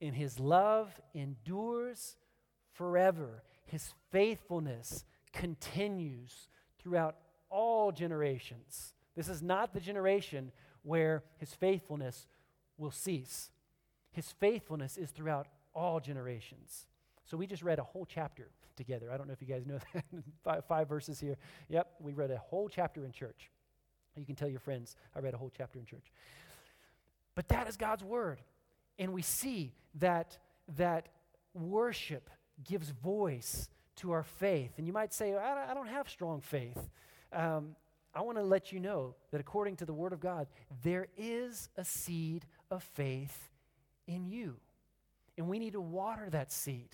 and 0.00 0.14
his 0.14 0.38
love 0.38 1.00
endures 1.14 2.16
forever. 2.76 3.42
His 3.64 3.92
faithfulness 4.10 5.04
continues 5.32 6.48
throughout 6.78 7.16
all 7.50 7.92
generations. 7.92 8.94
This 9.14 9.28
is 9.28 9.42
not 9.42 9.72
the 9.72 9.80
generation 9.80 10.52
where 10.82 11.24
his 11.38 11.54
faithfulness 11.54 12.26
will 12.78 12.90
cease. 12.90 13.50
His 14.12 14.30
faithfulness 14.30 14.96
is 14.96 15.10
throughout 15.10 15.48
all 15.74 16.00
generations. 16.00 16.86
So 17.24 17.36
we 17.36 17.46
just 17.46 17.62
read 17.62 17.78
a 17.78 17.82
whole 17.82 18.06
chapter 18.06 18.50
together. 18.76 19.10
I 19.10 19.16
don't 19.16 19.26
know 19.26 19.32
if 19.32 19.42
you 19.42 19.48
guys 19.48 19.66
know 19.66 19.78
that. 19.94 20.04
five, 20.44 20.64
five 20.66 20.88
verses 20.88 21.18
here. 21.18 21.36
Yep, 21.68 21.88
we 22.00 22.12
read 22.12 22.30
a 22.30 22.38
whole 22.38 22.68
chapter 22.68 23.04
in 23.04 23.12
church. 23.12 23.50
You 24.16 24.24
can 24.24 24.34
tell 24.34 24.48
your 24.48 24.60
friends, 24.60 24.96
I 25.14 25.18
read 25.18 25.34
a 25.34 25.36
whole 25.36 25.52
chapter 25.54 25.78
in 25.78 25.84
church. 25.84 26.10
But 27.34 27.48
that 27.48 27.68
is 27.68 27.76
God's 27.76 28.02
word. 28.02 28.40
And 28.98 29.12
we 29.12 29.22
see 29.22 29.74
that, 29.96 30.38
that 30.76 31.10
worship 31.52 32.30
gives 32.64 32.90
voice 32.90 33.68
to 33.96 34.12
our 34.12 34.22
faith. 34.22 34.72
And 34.78 34.86
you 34.86 34.92
might 34.92 35.12
say, 35.12 35.34
I 35.34 35.74
don't 35.74 35.88
have 35.88 36.08
strong 36.08 36.40
faith. 36.40 36.78
Um, 37.32 37.76
I 38.14 38.22
want 38.22 38.38
to 38.38 38.44
let 38.44 38.72
you 38.72 38.80
know 38.80 39.14
that 39.30 39.40
according 39.40 39.76
to 39.76 39.84
the 39.84 39.92
Word 39.92 40.12
of 40.12 40.20
God, 40.20 40.46
there 40.82 41.08
is 41.16 41.68
a 41.76 41.84
seed 41.84 42.46
of 42.70 42.82
faith 42.82 43.50
in 44.06 44.26
you. 44.26 44.56
And 45.36 45.48
we 45.48 45.58
need 45.58 45.74
to 45.74 45.80
water 45.80 46.28
that 46.30 46.50
seed 46.50 46.88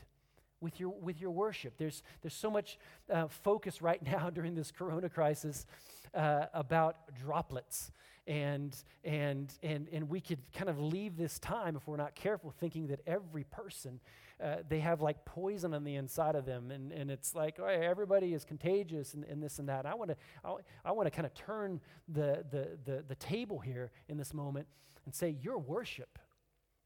with 0.63 0.81
your, 0.81 0.91
with 0.91 1.21
your 1.21 1.31
worship. 1.31 1.75
There's, 1.77 2.03
there's 2.23 2.35
so 2.35 2.51
much 2.51 2.79
uh, 3.11 3.29
focus 3.29 3.83
right 3.83 4.03
now 4.07 4.31
during 4.31 4.55
this 4.55 4.71
corona 4.71 5.09
crisis 5.09 5.67
uh, 6.15 6.47
about 6.55 6.97
droplets. 7.21 7.91
And, 8.27 8.77
and, 9.05 9.53
and, 9.65 9.89
and 9.93 10.09
we 10.09 10.21
could 10.21 10.39
kind 10.53 10.71
of 10.71 10.79
leave 10.79 11.17
this 11.17 11.41
time, 11.41 11.75
if 11.75 11.89
we're 11.89 11.97
not 11.97 12.15
careful, 12.15 12.55
thinking 12.57 12.87
that 12.87 13.01
every 13.07 13.45
person 13.45 13.99
uh, 14.43 14.57
they 14.69 14.81
have 14.81 15.01
like 15.01 15.25
poison 15.25 15.73
on 15.73 15.85
the 15.85 15.95
inside 15.95 16.35
of 16.35 16.45
them, 16.45 16.73
and, 16.73 16.91
and 16.91 17.11
it's 17.13 17.35
like 17.35 17.59
oh, 17.61 17.65
everybody 17.65 18.35
is 18.35 18.45
contagious 18.45 19.15
and, 19.15 19.25
and 19.25 19.41
this 19.41 19.61
and 19.61 19.69
that. 19.69 19.81
And 19.81 19.89
I 19.89 19.95
want 19.95 20.11
to 20.11 20.17
I, 20.45 20.55
I 20.85 20.93
want 20.93 21.07
to 21.07 21.11
kind 21.11 21.27
of 21.27 21.35
turn 21.35 21.81
the, 22.09 22.45
the, 22.51 22.71
the, 22.85 23.05
the 23.07 23.15
table 23.15 23.61
here 23.61 23.93
in 24.09 24.17
this 24.17 24.35
moment 24.35 24.67
and 25.05 25.15
say 25.15 25.37
your 25.41 25.59
worship, 25.59 26.19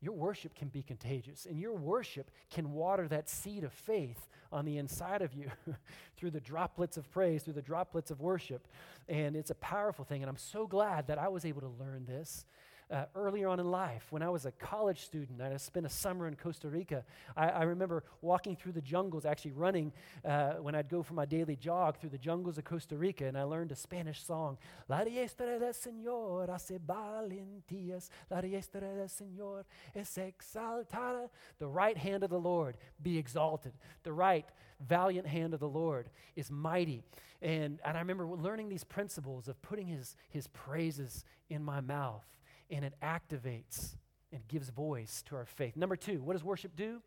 your 0.00 0.12
worship 0.12 0.54
can 0.54 0.68
be 0.68 0.82
contagious, 0.82 1.46
and 1.46 1.58
your 1.58 1.74
worship 1.74 2.30
can 2.50 2.72
water 2.72 3.08
that 3.08 3.28
seed 3.28 3.64
of 3.64 3.72
faith 3.72 4.28
on 4.52 4.64
the 4.64 4.78
inside 4.78 5.22
of 5.22 5.32
you 5.34 5.50
through 6.16 6.30
the 6.30 6.40
droplets 6.40 6.96
of 6.96 7.10
praise, 7.10 7.42
through 7.42 7.54
the 7.54 7.62
droplets 7.62 8.10
of 8.10 8.20
worship. 8.20 8.68
And 9.08 9.34
it's 9.36 9.50
a 9.50 9.56
powerful 9.56 10.04
thing. 10.04 10.22
And 10.22 10.30
I'm 10.30 10.36
so 10.36 10.66
glad 10.66 11.06
that 11.08 11.18
I 11.18 11.28
was 11.28 11.44
able 11.44 11.62
to 11.62 11.72
learn 11.80 12.04
this 12.06 12.44
uh, 12.90 13.04
earlier 13.14 13.48
on 13.48 13.58
in 13.58 13.70
life, 13.70 14.06
when 14.10 14.22
I 14.22 14.28
was 14.28 14.46
a 14.46 14.52
college 14.52 15.04
student 15.04 15.40
and 15.40 15.54
I 15.54 15.56
spent 15.56 15.86
a 15.86 15.88
summer 15.90 16.28
in 16.28 16.36
Costa 16.36 16.68
Rica, 16.68 17.04
I, 17.36 17.48
I 17.48 17.62
remember 17.64 18.04
walking 18.22 18.54
through 18.54 18.72
the 18.72 18.80
jungles, 18.80 19.24
actually 19.24 19.52
running 19.52 19.92
uh, 20.24 20.54
when 20.54 20.74
I'd 20.74 20.88
go 20.88 21.02
for 21.02 21.14
my 21.14 21.24
daily 21.24 21.56
jog 21.56 21.98
through 21.98 22.10
the 22.10 22.18
jungles 22.18 22.58
of 22.58 22.64
Costa 22.64 22.96
Rica, 22.96 23.26
and 23.26 23.36
I 23.36 23.42
learned 23.42 23.72
a 23.72 23.76
Spanish 23.76 24.22
song. 24.22 24.58
La 24.88 25.04
diestra 25.04 25.58
del 25.58 25.72
Señor 25.72 26.48
hace 26.48 26.78
valentías, 26.78 28.08
la 28.30 28.40
diestra 28.40 28.80
del 28.80 29.08
Señor 29.08 29.64
es 29.94 30.16
exaltada. 30.16 31.28
The 31.58 31.66
right 31.66 31.96
hand 31.96 32.22
of 32.22 32.30
the 32.30 32.38
Lord 32.38 32.76
be 33.02 33.18
exalted. 33.18 33.72
The 34.04 34.12
right 34.12 34.46
valiant 34.80 35.26
hand 35.26 35.54
of 35.54 35.60
the 35.60 35.68
Lord 35.68 36.08
is 36.36 36.50
mighty. 36.50 37.02
And, 37.42 37.80
and 37.84 37.96
I 37.96 38.00
remember 38.00 38.26
learning 38.26 38.68
these 38.68 38.84
principles 38.84 39.48
of 39.48 39.60
putting 39.60 39.86
his, 39.86 40.16
his 40.28 40.46
praises 40.48 41.24
in 41.50 41.64
my 41.64 41.80
mouth 41.80 42.24
and 42.70 42.84
it 42.84 42.94
activates 43.02 43.96
and 44.32 44.46
gives 44.48 44.70
voice 44.70 45.22
to 45.22 45.36
our 45.36 45.46
faith. 45.46 45.76
Number 45.76 45.96
two, 45.96 46.20
what 46.22 46.34
does 46.34 46.44
worship 46.44 46.76
do? 46.76 47.00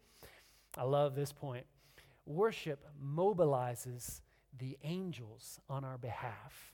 I 0.77 0.83
love 0.83 1.15
this 1.15 1.31
point. 1.31 1.65
Worship 2.25 2.85
mobilizes 3.03 4.21
the 4.57 4.77
angels 4.83 5.59
on 5.69 5.83
our 5.83 5.97
behalf. 5.97 6.73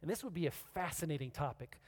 And 0.00 0.10
this 0.10 0.22
would 0.22 0.34
be 0.34 0.46
a 0.46 0.50
fascinating 0.50 1.30
topic 1.30 1.78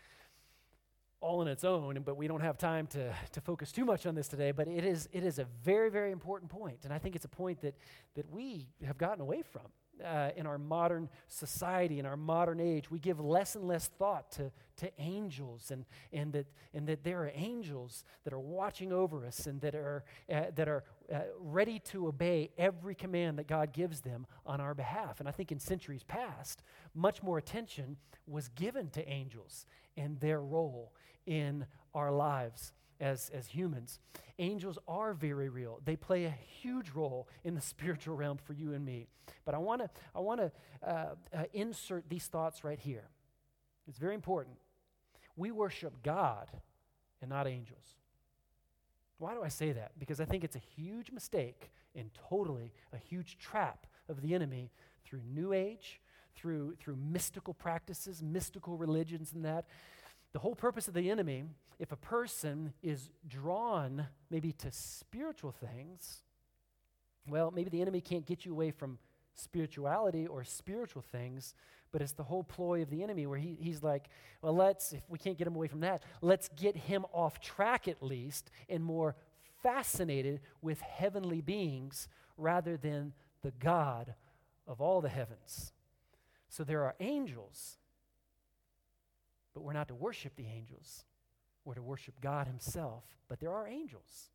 all 1.20 1.40
on 1.40 1.48
its 1.48 1.64
own, 1.64 2.00
but 2.04 2.16
we 2.16 2.26
don't 2.26 2.40
have 2.40 2.56
time 2.56 2.86
to, 2.86 3.12
to 3.32 3.40
focus 3.40 3.72
too 3.72 3.84
much 3.84 4.06
on 4.06 4.14
this 4.14 4.26
today. 4.26 4.52
But 4.52 4.68
it 4.68 4.84
is, 4.84 5.08
it 5.12 5.22
is 5.22 5.38
a 5.38 5.44
very, 5.62 5.90
very 5.90 6.12
important 6.12 6.50
point, 6.50 6.78
And 6.84 6.92
I 6.92 6.98
think 6.98 7.14
it's 7.14 7.26
a 7.26 7.28
point 7.28 7.60
that, 7.60 7.74
that 8.14 8.30
we 8.30 8.68
have 8.86 8.96
gotten 8.96 9.20
away 9.20 9.42
from 9.42 9.66
uh, 10.04 10.30
in 10.36 10.46
our 10.46 10.58
modern 10.58 11.08
society, 11.28 11.98
in 11.98 12.06
our 12.06 12.16
modern 12.16 12.60
age. 12.60 12.90
We 12.90 12.98
give 12.98 13.20
less 13.20 13.54
and 13.54 13.66
less 13.66 13.88
thought 13.88 14.30
to, 14.32 14.50
to 14.76 14.90
angels 14.98 15.70
and, 15.70 15.84
and, 16.12 16.32
that, 16.32 16.46
and 16.74 16.86
that 16.86 17.04
there 17.04 17.22
are 17.22 17.32
angels 17.34 18.04
that 18.24 18.32
are 18.32 18.40
watching 18.40 18.92
over 18.92 19.26
us 19.26 19.46
and 19.46 19.60
that 19.60 19.74
are, 19.74 20.04
uh, 20.32 20.44
that 20.54 20.68
are 20.68 20.84
uh, 21.12 21.20
ready 21.38 21.78
to 21.78 22.06
obey 22.06 22.50
every 22.58 22.94
command 22.94 23.38
that 23.38 23.46
God 23.46 23.72
gives 23.72 24.00
them 24.00 24.26
on 24.46 24.60
our 24.60 24.74
behalf. 24.74 25.20
And 25.20 25.28
I 25.28 25.32
think 25.32 25.52
in 25.52 25.58
centuries 25.58 26.02
past, 26.02 26.62
much 26.94 27.22
more 27.22 27.38
attention 27.38 27.96
was 28.26 28.48
given 28.48 28.90
to 28.90 29.08
angels 29.08 29.66
and 29.96 30.18
their 30.20 30.40
role 30.40 30.92
in 31.26 31.66
our 31.94 32.12
lives 32.12 32.72
as, 33.00 33.30
as 33.34 33.46
humans. 33.48 33.98
Angels 34.38 34.78
are 34.86 35.12
very 35.14 35.48
real. 35.48 35.80
They 35.84 35.96
play 35.96 36.24
a 36.24 36.34
huge 36.60 36.90
role 36.90 37.28
in 37.44 37.54
the 37.54 37.60
spiritual 37.72 38.16
realm 38.16 38.38
for 38.38 38.52
you 38.52 38.72
and 38.74 38.84
me. 38.84 39.06
But 39.44 39.54
I 39.54 39.58
want 39.58 39.82
to 39.82 39.90
I 40.14 40.20
wanna, 40.20 40.52
uh, 40.86 41.06
uh, 41.34 41.44
insert 41.52 42.08
these 42.08 42.26
thoughts 42.26 42.64
right 42.64 42.78
here. 42.78 43.08
It's 43.88 43.98
very 43.98 44.14
important. 44.14 44.56
We 45.36 45.50
worship 45.50 46.02
God 46.02 46.48
and 47.20 47.30
not 47.30 47.46
angels. 47.46 47.96
Why 49.18 49.34
do 49.34 49.42
I 49.42 49.48
say 49.48 49.72
that? 49.72 49.92
Because 49.98 50.20
I 50.20 50.24
think 50.24 50.44
it's 50.44 50.56
a 50.56 50.62
huge 50.76 51.10
mistake 51.10 51.70
and 51.94 52.10
totally 52.28 52.72
a 52.92 52.96
huge 52.96 53.36
trap 53.38 53.86
of 54.08 54.22
the 54.22 54.34
enemy 54.34 54.70
through 55.04 55.20
New 55.26 55.52
Age, 55.52 56.00
through, 56.34 56.76
through 56.80 56.96
mystical 56.96 57.52
practices, 57.52 58.22
mystical 58.22 58.76
religions, 58.76 59.32
and 59.34 59.44
that. 59.44 59.66
The 60.32 60.38
whole 60.38 60.54
purpose 60.54 60.88
of 60.88 60.94
the 60.94 61.10
enemy, 61.10 61.44
if 61.80 61.90
a 61.90 61.96
person 61.96 62.72
is 62.82 63.10
drawn 63.26 64.06
maybe 64.30 64.52
to 64.52 64.70
spiritual 64.70 65.50
things, 65.50 66.22
well, 67.28 67.50
maybe 67.50 67.70
the 67.70 67.80
enemy 67.80 68.00
can't 68.00 68.26
get 68.26 68.44
you 68.44 68.52
away 68.52 68.70
from 68.70 68.98
spirituality 69.34 70.26
or 70.26 70.44
spiritual 70.44 71.02
things, 71.02 71.54
but 71.90 72.02
it's 72.02 72.12
the 72.12 72.22
whole 72.22 72.44
ploy 72.44 72.82
of 72.82 72.90
the 72.90 73.02
enemy 73.02 73.26
where 73.26 73.38
he, 73.38 73.56
he's 73.58 73.82
like, 73.82 74.08
well, 74.42 74.54
let's, 74.54 74.92
if 74.92 75.02
we 75.08 75.18
can't 75.18 75.38
get 75.38 75.46
him 75.46 75.56
away 75.56 75.66
from 75.66 75.80
that, 75.80 76.04
let's 76.20 76.48
get 76.56 76.76
him 76.76 77.04
off 77.12 77.40
track 77.40 77.88
at 77.88 78.02
least 78.02 78.50
and 78.68 78.84
more 78.84 79.16
fascinated 79.62 80.40
with 80.62 80.80
heavenly 80.80 81.40
beings 81.40 82.08
rather 82.36 82.76
than 82.76 83.12
the 83.42 83.52
God 83.58 84.14
of 84.68 84.80
all 84.80 85.00
the 85.00 85.08
heavens. 85.08 85.72
So 86.48 86.62
there 86.62 86.84
are 86.84 86.94
angels 87.00 87.78
but 89.54 89.62
we're 89.62 89.72
not 89.72 89.88
to 89.88 89.94
worship 89.94 90.36
the 90.36 90.46
angels. 90.46 91.04
We're 91.64 91.74
to 91.74 91.82
worship 91.82 92.20
God 92.20 92.46
Himself. 92.46 93.04
But 93.28 93.40
there 93.40 93.52
are 93.52 93.66
angels. 93.66 94.30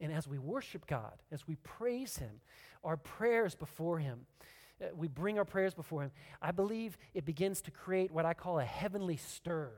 And 0.00 0.12
as 0.12 0.28
we 0.28 0.38
worship 0.38 0.86
God, 0.86 1.14
as 1.32 1.46
we 1.46 1.56
praise 1.56 2.18
Him, 2.18 2.40
our 2.84 2.96
prayers 2.96 3.54
before 3.54 3.98
Him, 3.98 4.26
uh, 4.78 4.88
we 4.94 5.08
bring 5.08 5.38
our 5.38 5.44
prayers 5.44 5.72
before 5.72 6.02
Him, 6.02 6.10
I 6.42 6.50
believe 6.50 6.98
it 7.14 7.24
begins 7.24 7.62
to 7.62 7.70
create 7.70 8.10
what 8.10 8.26
I 8.26 8.34
call 8.34 8.58
a 8.58 8.64
heavenly 8.64 9.16
stir. 9.16 9.70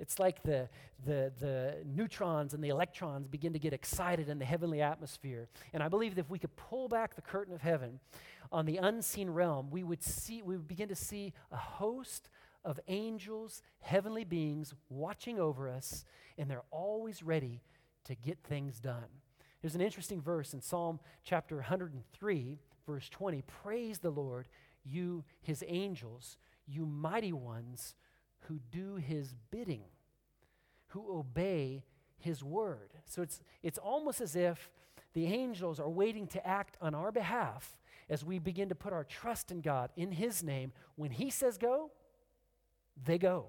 It's 0.00 0.18
like 0.18 0.42
the, 0.42 0.68
the, 1.04 1.32
the 1.38 1.76
neutrons 1.86 2.52
and 2.52 2.64
the 2.64 2.70
electrons 2.70 3.28
begin 3.28 3.52
to 3.52 3.60
get 3.60 3.72
excited 3.72 4.28
in 4.28 4.40
the 4.40 4.44
heavenly 4.44 4.82
atmosphere. 4.82 5.48
And 5.72 5.84
I 5.84 5.88
believe 5.88 6.16
that 6.16 6.22
if 6.22 6.30
we 6.30 6.40
could 6.40 6.56
pull 6.56 6.88
back 6.88 7.14
the 7.14 7.22
curtain 7.22 7.54
of 7.54 7.60
heaven 7.60 8.00
on 8.50 8.66
the 8.66 8.78
unseen 8.78 9.30
realm, 9.30 9.70
we 9.70 9.84
would, 9.84 10.02
see, 10.02 10.42
we 10.42 10.56
would 10.56 10.68
begin 10.68 10.88
to 10.88 10.96
see 10.96 11.32
a 11.52 11.56
host 11.56 12.28
of 12.64 12.80
angels, 12.88 13.62
heavenly 13.80 14.24
beings 14.24 14.74
watching 14.88 15.38
over 15.38 15.68
us, 15.68 16.04
and 16.38 16.50
they're 16.50 16.64
always 16.70 17.22
ready 17.22 17.62
to 18.04 18.14
get 18.14 18.38
things 18.42 18.80
done. 18.80 19.08
There's 19.60 19.74
an 19.74 19.80
interesting 19.80 20.20
verse 20.20 20.54
in 20.54 20.60
Psalm 20.60 20.98
chapter 21.24 21.56
103, 21.56 22.58
verse 22.86 23.08
20. 23.08 23.42
Praise 23.42 23.98
the 23.98 24.10
Lord, 24.10 24.48
you, 24.84 25.24
his 25.40 25.64
angels, 25.66 26.36
you 26.66 26.84
mighty 26.84 27.32
ones 27.32 27.94
who 28.40 28.58
do 28.70 28.96
his 28.96 29.34
bidding, 29.50 29.84
who 30.88 31.16
obey 31.16 31.84
his 32.18 32.42
word. 32.42 32.90
So 33.04 33.22
it's, 33.22 33.40
it's 33.62 33.78
almost 33.78 34.20
as 34.20 34.34
if 34.34 34.70
the 35.14 35.26
angels 35.26 35.78
are 35.78 35.88
waiting 35.88 36.26
to 36.28 36.46
act 36.46 36.76
on 36.80 36.94
our 36.94 37.12
behalf 37.12 37.76
as 38.08 38.24
we 38.24 38.38
begin 38.38 38.68
to 38.68 38.74
put 38.74 38.92
our 38.92 39.04
trust 39.04 39.50
in 39.50 39.60
God, 39.60 39.90
in 39.96 40.12
his 40.12 40.42
name. 40.42 40.72
When 40.96 41.10
he 41.10 41.30
says 41.30 41.56
go, 41.58 41.90
they 43.04 43.18
go. 43.18 43.46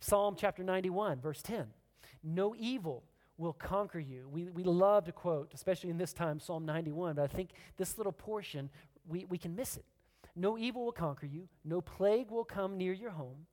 Psalm 0.00 0.34
chapter 0.38 0.62
91, 0.62 1.20
verse 1.20 1.42
10 1.42 1.66
No 2.22 2.54
evil 2.58 3.04
will 3.36 3.52
conquer 3.52 3.98
you. 3.98 4.28
We, 4.28 4.50
we 4.50 4.64
love 4.64 5.04
to 5.06 5.12
quote, 5.12 5.52
especially 5.54 5.90
in 5.90 5.98
this 5.98 6.12
time, 6.12 6.40
Psalm 6.40 6.64
91, 6.66 7.16
but 7.16 7.22
I 7.22 7.26
think 7.26 7.50
this 7.76 7.96
little 7.96 8.12
portion, 8.12 8.70
we, 9.08 9.24
we 9.24 9.38
can 9.38 9.54
miss 9.54 9.76
it. 9.76 9.84
No 10.36 10.56
evil 10.58 10.84
will 10.84 10.92
conquer 10.92 11.26
you, 11.26 11.48
no 11.64 11.80
plague 11.80 12.30
will 12.30 12.44
come 12.44 12.76
near 12.76 12.92
your 12.92 13.10
home, 13.10 13.46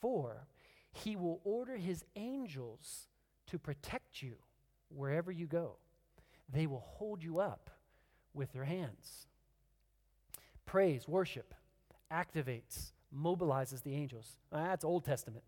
for 0.00 0.46
he 0.92 1.16
will 1.16 1.40
order 1.44 1.76
his 1.76 2.04
angels 2.16 3.08
to 3.48 3.58
protect 3.58 4.22
you 4.22 4.34
wherever 4.88 5.32
you 5.32 5.46
go. 5.46 5.76
They 6.50 6.66
will 6.66 6.84
hold 6.86 7.22
you 7.22 7.40
up 7.40 7.70
with 8.32 8.52
their 8.52 8.64
hands. 8.64 9.26
Praise, 10.66 11.08
worship 11.08 11.54
activates 12.12 12.92
mobilizes 13.14 13.82
the 13.82 13.94
angels. 13.94 14.38
That's 14.52 14.84
Old 14.84 15.04
Testament. 15.04 15.44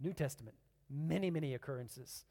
New 0.00 0.12
Testament, 0.12 0.56
many, 0.90 1.30
many 1.30 1.54
occurrences 1.54 2.24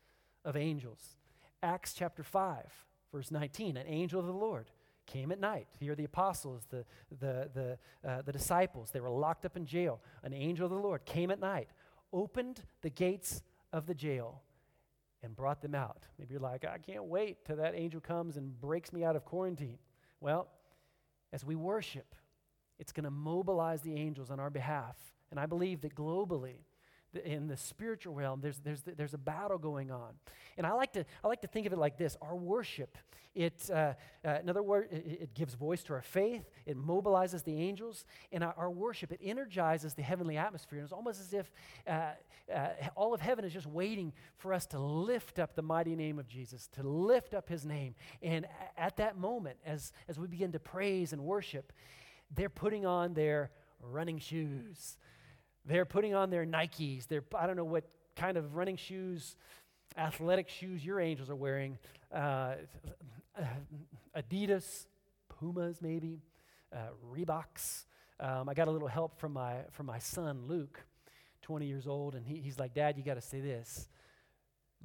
of 0.43 0.55
angels. 0.55 1.17
Acts 1.63 1.93
chapter 1.93 2.23
5, 2.23 2.63
verse 3.11 3.31
19, 3.31 3.77
an 3.77 3.87
angel 3.87 4.19
of 4.19 4.27
the 4.27 4.33
Lord 4.33 4.69
came 5.05 5.31
at 5.31 5.39
night. 5.39 5.67
Here 5.79 5.95
the 5.95 6.03
apostles, 6.03 6.67
the, 6.69 6.85
the, 7.19 7.49
the, 7.53 7.77
uh, 8.07 8.21
the 8.21 8.31
disciples, 8.31 8.91
they 8.91 8.99
were 8.99 9.09
locked 9.09 9.45
up 9.45 9.57
in 9.57 9.65
jail. 9.65 9.99
An 10.23 10.33
angel 10.33 10.65
of 10.65 10.71
the 10.71 10.77
Lord 10.77 11.05
came 11.05 11.31
at 11.31 11.39
night, 11.39 11.69
opened 12.13 12.61
the 12.81 12.89
gates 12.89 13.43
of 13.73 13.87
the 13.87 13.93
jail, 13.93 14.41
and 15.23 15.35
brought 15.35 15.61
them 15.61 15.73
out. 15.73 16.05
Maybe 16.19 16.33
you're 16.33 16.41
like, 16.41 16.65
I 16.65 16.77
can't 16.77 17.05
wait 17.05 17.45
till 17.45 17.55
that 17.57 17.73
angel 17.75 17.99
comes 17.99 18.37
and 18.37 18.59
breaks 18.59 18.93
me 18.93 19.03
out 19.03 19.15
of 19.15 19.25
quarantine. 19.25 19.79
Well, 20.19 20.47
as 21.33 21.43
we 21.43 21.55
worship, 21.55 22.15
It's 22.79 22.91
going 22.91 23.05
to 23.05 23.11
mobilize 23.11 23.81
the 23.81 23.95
angels 23.95 24.31
on 24.31 24.39
our 24.39 24.49
behalf. 24.49 24.95
And 25.31 25.39
I 25.39 25.45
believe 25.45 25.81
that 25.81 25.95
globally, 25.95 26.59
in 27.23 27.47
the 27.47 27.57
spiritual 27.57 28.13
realm, 28.13 28.41
there's, 28.41 28.59
there's, 28.59 28.81
there's 28.81 29.13
a 29.13 29.17
battle 29.17 29.57
going 29.57 29.91
on. 29.91 30.13
And 30.57 30.67
I 30.67 30.73
like 30.73 30.93
to, 30.93 31.05
I 31.23 31.27
like 31.27 31.41
to 31.41 31.47
think 31.47 31.65
of 31.65 31.73
it 31.73 31.77
like 31.79 31.97
this 31.97 32.17
our 32.21 32.35
worship, 32.35 32.97
it, 33.35 33.69
uh, 33.69 33.93
uh, 34.23 34.39
in 34.41 34.49
other 34.49 34.63
words, 34.63 34.87
it, 34.91 35.19
it, 35.21 35.33
gives 35.33 35.55
voice 35.55 35.83
to 35.83 35.93
our 35.93 36.01
faith, 36.01 36.49
it 36.65 36.77
mobilizes 36.77 37.43
the 37.43 37.59
angels, 37.61 38.05
and 38.31 38.43
our, 38.43 38.53
our, 38.57 38.71
worship, 38.71 39.11
it 39.11 39.19
energizes 39.21 39.93
the 39.93 40.01
heavenly 40.01 40.37
atmosphere. 40.37 40.79
And 40.79 40.85
it's 40.85 40.93
almost 40.93 41.19
as 41.19 41.33
if 41.33 41.51
uh, 41.85 42.11
uh, 42.53 42.67
all 42.95 43.13
of 43.13 43.19
heaven 43.19 43.43
is 43.43 43.51
just 43.51 43.67
waiting 43.67 44.13
for 44.37 44.53
us 44.53 44.65
to 44.67 44.79
lift 44.79 45.37
up 45.37 45.53
the 45.53 45.61
mighty 45.61 45.97
name 45.97 46.17
of 46.17 46.29
Jesus, 46.29 46.69
to 46.75 46.83
lift 46.83 47.33
up 47.33 47.49
his 47.49 47.65
name. 47.65 47.95
And 48.21 48.45
at 48.77 48.95
that 48.97 49.17
moment, 49.17 49.57
as, 49.65 49.91
as 50.07 50.17
we 50.17 50.27
begin 50.27 50.53
to 50.53 50.59
praise 50.59 51.11
and 51.11 51.21
worship, 51.21 51.73
they're 52.33 52.49
putting 52.49 52.85
on 52.85 53.13
their 53.13 53.51
running 53.81 54.19
shoes 54.19 54.97
they're 55.65 55.85
putting 55.85 56.13
on 56.13 56.29
their 56.29 56.45
Nikes. 56.45 57.07
They're, 57.07 57.23
I 57.35 57.47
don't 57.47 57.55
know 57.55 57.65
what 57.65 57.85
kind 58.15 58.37
of 58.37 58.55
running 58.55 58.77
shoes, 58.77 59.35
athletic 59.97 60.47
shoes 60.47 60.85
your 60.85 60.99
angels 60.99 61.29
are 61.29 61.35
wearing. 61.35 61.77
Uh, 62.13 62.55
Adidas, 64.15 64.85
Pumas, 65.27 65.81
maybe, 65.81 66.21
uh, 66.73 66.89
Reeboks. 67.11 67.85
Um, 68.19 68.47
I 68.47 68.53
got 68.53 68.67
a 68.67 68.71
little 68.71 68.87
help 68.87 69.19
from 69.19 69.33
my, 69.33 69.55
from 69.71 69.87
my 69.87 69.99
son, 69.99 70.43
Luke, 70.47 70.85
20 71.41 71.65
years 71.65 71.87
old, 71.87 72.15
and 72.15 72.25
he, 72.25 72.35
he's 72.35 72.59
like, 72.59 72.73
Dad, 72.73 72.97
you 72.97 73.03
got 73.03 73.15
to 73.15 73.21
say 73.21 73.41
this. 73.41 73.89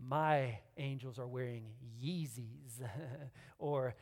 My 0.02 0.58
angels 0.78 1.18
are 1.18 1.26
wearing 1.28 1.64
Yeezys 2.02 2.80
or 3.58 3.94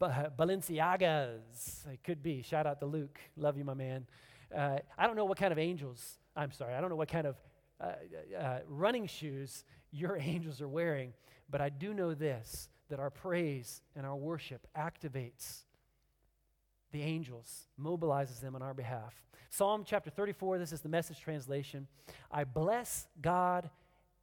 Balenciagas. 0.00 1.86
It 1.92 2.02
could 2.04 2.22
be. 2.22 2.42
Shout 2.42 2.66
out 2.66 2.80
to 2.80 2.86
Luke. 2.86 3.18
Love 3.36 3.56
you, 3.56 3.64
my 3.64 3.74
man. 3.74 4.06
Uh, 4.54 4.78
I 4.96 5.06
don't 5.06 5.16
know 5.16 5.26
what 5.26 5.38
kind 5.38 5.52
of 5.52 5.58
angels, 5.58 6.18
I'm 6.34 6.52
sorry, 6.52 6.74
I 6.74 6.80
don't 6.80 6.90
know 6.90 6.96
what 6.96 7.08
kind 7.08 7.26
of 7.26 7.36
uh, 7.80 7.92
uh, 8.38 8.58
running 8.66 9.06
shoes 9.06 9.64
your 9.90 10.16
angels 10.20 10.60
are 10.60 10.68
wearing, 10.68 11.12
but 11.50 11.60
I 11.60 11.68
do 11.68 11.94
know 11.94 12.14
this 12.14 12.68
that 12.88 12.98
our 12.98 13.10
praise 13.10 13.82
and 13.94 14.06
our 14.06 14.16
worship 14.16 14.66
activates 14.74 15.64
the 16.90 17.02
angels, 17.02 17.68
mobilizes 17.78 18.40
them 18.40 18.54
on 18.54 18.62
our 18.62 18.72
behalf. 18.72 19.14
Psalm 19.50 19.84
chapter 19.84 20.08
34, 20.08 20.58
this 20.58 20.72
is 20.72 20.80
the 20.80 20.88
message 20.88 21.20
translation. 21.20 21.86
I 22.32 22.44
bless 22.44 23.06
God 23.20 23.68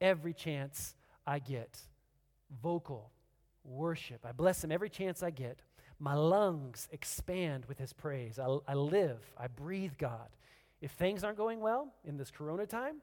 every 0.02 0.34
chance 0.34 0.96
I 1.28 1.38
get. 1.38 1.80
Vocal 2.64 3.12
worship. 3.66 4.26
I 4.26 4.32
bless 4.32 4.64
Him 4.64 4.72
every 4.72 4.90
chance 4.90 5.24
I 5.24 5.32
get. 5.32 5.62
My 6.00 6.14
lungs 6.14 6.88
expand 6.92 7.66
with 7.66 7.78
his 7.78 7.94
praise. 7.94 8.38
I, 8.38 8.58
I 8.68 8.74
live, 8.74 9.20
I 9.38 9.48
breathe 9.48 9.94
God. 9.98 10.30
If 10.82 10.92
things 10.92 11.24
aren't 11.24 11.38
going 11.38 11.62
well 11.62 11.94
in 12.04 12.18
this 12.18 12.32
corona 12.32 12.66
time, 12.66 12.98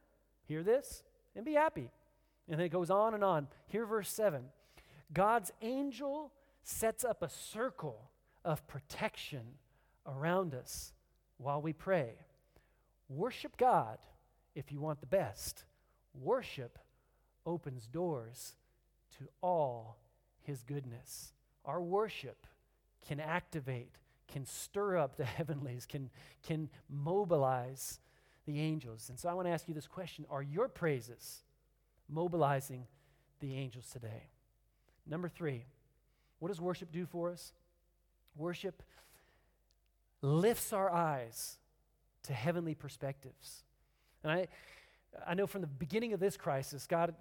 hear 0.44 0.62
this 0.62 1.02
and 1.34 1.44
be 1.44 1.54
happy. 1.54 1.90
And 2.48 2.58
then 2.58 2.66
it 2.66 2.70
goes 2.70 2.90
on 2.90 3.14
and 3.14 3.24
on. 3.24 3.48
Hear 3.68 3.86
verse 3.86 4.10
7 4.10 4.44
God's 5.12 5.52
angel 5.62 6.32
sets 6.62 7.04
up 7.04 7.22
a 7.22 7.28
circle 7.28 8.10
of 8.44 8.66
protection 8.66 9.42
around 10.06 10.54
us 10.54 10.92
while 11.38 11.62
we 11.62 11.72
pray. 11.72 12.10
Worship 13.08 13.56
God 13.56 13.98
if 14.54 14.70
you 14.70 14.80
want 14.80 15.00
the 15.00 15.06
best. 15.06 15.64
Worship 16.14 16.78
opens 17.46 17.86
doors 17.86 18.54
to 19.18 19.28
all 19.40 19.96
his 20.42 20.62
goodness. 20.62 21.32
Our 21.64 21.80
worship 21.80 22.46
can 23.06 23.20
activate, 23.20 23.92
can 24.28 24.44
stir 24.46 24.96
up 24.96 25.16
the 25.16 25.24
heavenlies, 25.38 25.86
can, 25.86 26.10
can 26.42 26.68
mobilize 26.88 28.00
the 28.46 28.60
angels. 28.60 29.08
And 29.08 29.18
so 29.18 29.28
I 29.28 29.34
want 29.34 29.46
to 29.46 29.52
ask 29.52 29.68
you 29.68 29.74
this 29.74 29.86
question 29.86 30.26
Are 30.30 30.42
your 30.42 30.68
praises 30.68 31.42
mobilizing 32.08 32.86
the 33.40 33.56
angels 33.56 33.88
today? 33.90 34.30
Number 35.06 35.28
three, 35.28 35.64
what 36.38 36.48
does 36.48 36.60
worship 36.60 36.92
do 36.92 37.06
for 37.06 37.30
us? 37.30 37.52
Worship 38.36 38.82
lifts 40.22 40.72
our 40.72 40.90
eyes 40.90 41.58
to 42.24 42.32
heavenly 42.32 42.74
perspectives. 42.74 43.64
And 44.22 44.32
I, 44.32 44.48
I 45.26 45.34
know 45.34 45.46
from 45.46 45.60
the 45.60 45.66
beginning 45.66 46.12
of 46.12 46.20
this 46.20 46.36
crisis, 46.36 46.86
God, 46.86 47.14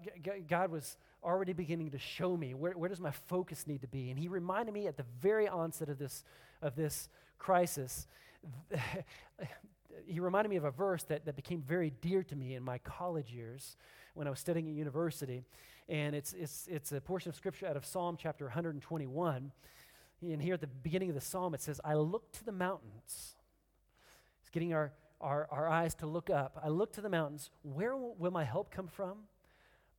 God 0.47 0.71
was 0.71 0.97
already 1.23 1.53
beginning 1.53 1.91
to 1.91 1.99
show 1.99 2.36
me 2.36 2.53
where, 2.53 2.73
where 2.73 2.89
does 2.89 2.99
my 2.99 3.12
focus 3.12 3.67
need 3.67 3.81
to 3.81 3.88
be. 3.88 4.10
And 4.10 4.19
he 4.19 4.27
reminded 4.27 4.73
me 4.73 4.88
at 4.88 4.97
the 4.97 5.05
very 5.19 5.47
onset 5.47 5.89
of 5.89 5.97
this, 5.97 6.23
of 6.62 6.75
this 6.75 7.10
crisis, 7.38 8.07
he 10.05 10.19
reminded 10.19 10.49
me 10.49 10.55
of 10.55 10.63
a 10.63 10.71
verse 10.71 11.03
that, 11.03 11.25
that 11.25 11.36
became 11.36 11.62
very 11.62 11.91
dear 12.01 12.23
to 12.23 12.36
me 12.36 12.55
in 12.55 12.63
my 12.63 12.77
college 12.79 13.31
years 13.31 13.77
when 14.13 14.27
I 14.27 14.29
was 14.29 14.39
studying 14.39 14.67
at 14.67 14.73
university. 14.73 15.43
And 15.89 16.15
it's, 16.15 16.34
it's, 16.34 16.67
it's 16.69 16.91
a 16.91 17.01
portion 17.01 17.29
of 17.29 17.36
scripture 17.36 17.67
out 17.67 17.77
of 17.77 17.86
Psalm 17.86 18.17
chapter 18.19 18.45
121. 18.45 19.51
And 20.21 20.41
here 20.41 20.53
at 20.53 20.62
the 20.62 20.67
beginning 20.67 21.10
of 21.10 21.15
the 21.15 21.21
psalm, 21.21 21.53
it 21.53 21.62
says, 21.62 21.81
I 21.84 21.95
look 21.95 22.31
to 22.34 22.45
the 22.45 22.51
mountains. 22.51 23.36
It's 24.41 24.49
getting 24.51 24.73
our, 24.73 24.91
our, 25.19 25.47
our 25.51 25.67
eyes 25.67 25.95
to 25.95 26.05
look 26.05 26.29
up. 26.29 26.60
I 26.63 26.69
look 26.69 26.93
to 26.93 27.01
the 27.01 27.10
mountains. 27.10 27.49
Where 27.63 27.95
will, 27.95 28.15
will 28.15 28.31
my 28.31 28.43
help 28.43 28.71
come 28.71 28.88
from? 28.88 29.23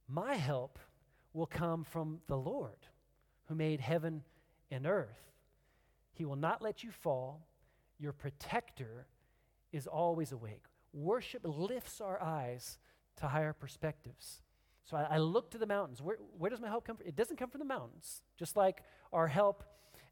My 0.08 0.35
help 0.35 0.78
will 1.33 1.47
come 1.47 1.85
from 1.85 2.21
the 2.27 2.37
Lord 2.37 2.87
who 3.47 3.55
made 3.55 3.81
heaven 3.81 4.23
and 4.71 4.87
earth. 4.87 5.33
He 6.14 6.25
will 6.25 6.37
not 6.37 6.62
let 6.62 6.85
you 6.85 6.90
fall. 6.90 7.47
Your 7.99 8.12
protector 8.12 9.07
is 9.73 9.87
always 9.87 10.33
awake. 10.33 10.64
Worship 10.92 11.42
lifts 11.45 12.01
our 12.01 12.21
eyes 12.23 12.79
to 13.16 13.29
higher 13.29 13.53
perspectives. 13.53 14.42
So 14.85 14.97
I, 14.97 15.14
I, 15.14 15.18
look 15.18 15.51
to 15.53 15.59
the 15.59 15.66
mountains. 15.66 16.03
Where, 16.03 16.16
where 16.37 16.51
does 16.51 16.61
my 16.61 16.68
help 16.68 16.85
come 16.87 16.97
from? 16.97 17.07
It 17.07 17.16
doesn't 17.16 17.37
come 17.37 17.51
from 17.51 17.61
the 17.61 17.64
mountains. 17.64 18.23
Just 18.37 18.57
like 18.57 18.83
our 19.12 19.29
help, 19.29 19.64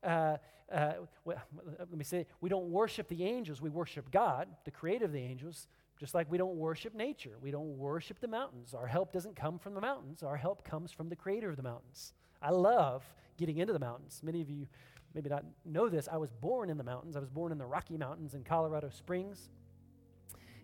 uh, 0.02 0.36
uh, 0.72 0.92
well, 1.24 1.42
let 1.78 1.92
me 1.92 2.04
say, 2.04 2.26
we 2.40 2.48
don't 2.48 2.66
worship 2.66 3.08
the 3.08 3.24
angels, 3.24 3.60
we 3.60 3.68
worship 3.68 4.10
God, 4.10 4.48
the 4.64 4.70
creator 4.70 5.06
of 5.06 5.12
the 5.12 5.20
angels. 5.20 5.66
Just 6.00 6.14
like 6.14 6.30
we 6.30 6.38
don't 6.38 6.56
worship 6.56 6.94
nature, 6.94 7.36
we 7.42 7.50
don't 7.50 7.76
worship 7.76 8.20
the 8.20 8.26
mountains. 8.26 8.72
Our 8.72 8.86
help 8.86 9.12
doesn't 9.12 9.36
come 9.36 9.58
from 9.58 9.74
the 9.74 9.82
mountains, 9.82 10.22
our 10.22 10.36
help 10.36 10.64
comes 10.64 10.90
from 10.90 11.10
the 11.10 11.16
creator 11.16 11.50
of 11.50 11.58
the 11.58 11.62
mountains. 11.62 12.14
I 12.40 12.50
love 12.52 13.04
getting 13.36 13.58
into 13.58 13.74
the 13.74 13.78
mountains. 13.78 14.22
Many 14.22 14.40
of 14.40 14.48
you 14.48 14.66
maybe 15.14 15.28
not 15.28 15.44
know 15.66 15.90
this. 15.90 16.08
I 16.10 16.16
was 16.16 16.30
born 16.32 16.70
in 16.70 16.78
the 16.78 16.84
mountains. 16.84 17.16
I 17.16 17.20
was 17.20 17.28
born 17.28 17.52
in 17.52 17.58
the 17.58 17.66
Rocky 17.66 17.98
Mountains 17.98 18.32
in 18.32 18.44
Colorado 18.44 18.88
Springs, 18.88 19.50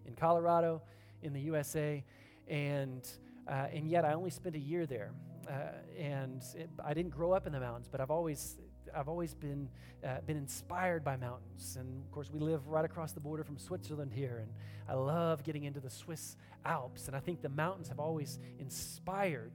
in 0.06 0.14
Colorado, 0.14 0.80
in 1.22 1.34
the 1.34 1.40
USA, 1.40 2.02
and 2.48 3.06
uh, 3.46 3.66
and 3.72 3.86
yet 3.86 4.06
I 4.06 4.14
only 4.14 4.30
spent 4.30 4.56
a 4.56 4.60
year 4.60 4.86
there. 4.86 5.12
Uh, 5.46 5.52
and 5.98 6.42
it, 6.56 6.70
I 6.82 6.94
didn't 6.94 7.12
grow 7.12 7.32
up 7.32 7.46
in 7.46 7.52
the 7.52 7.60
mountains, 7.60 7.88
but 7.90 8.00
I've 8.00 8.10
always 8.10 8.56
I've 8.94 9.08
always 9.08 9.34
been, 9.34 9.68
uh, 10.04 10.20
been 10.26 10.36
inspired 10.36 11.04
by 11.04 11.16
mountains. 11.16 11.76
And 11.78 12.04
of 12.04 12.10
course, 12.10 12.30
we 12.30 12.40
live 12.40 12.66
right 12.68 12.84
across 12.84 13.12
the 13.12 13.20
border 13.20 13.44
from 13.44 13.58
Switzerland 13.58 14.12
here. 14.12 14.38
And 14.38 14.52
I 14.88 14.94
love 14.94 15.42
getting 15.42 15.64
into 15.64 15.80
the 15.80 15.90
Swiss 15.90 16.36
Alps. 16.64 17.06
And 17.06 17.16
I 17.16 17.20
think 17.20 17.42
the 17.42 17.48
mountains 17.48 17.88
have 17.88 18.00
always 18.00 18.38
inspired 18.58 19.52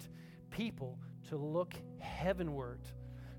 people 0.50 1.00
to 1.30 1.38
look 1.38 1.74
heavenward. 2.00 2.82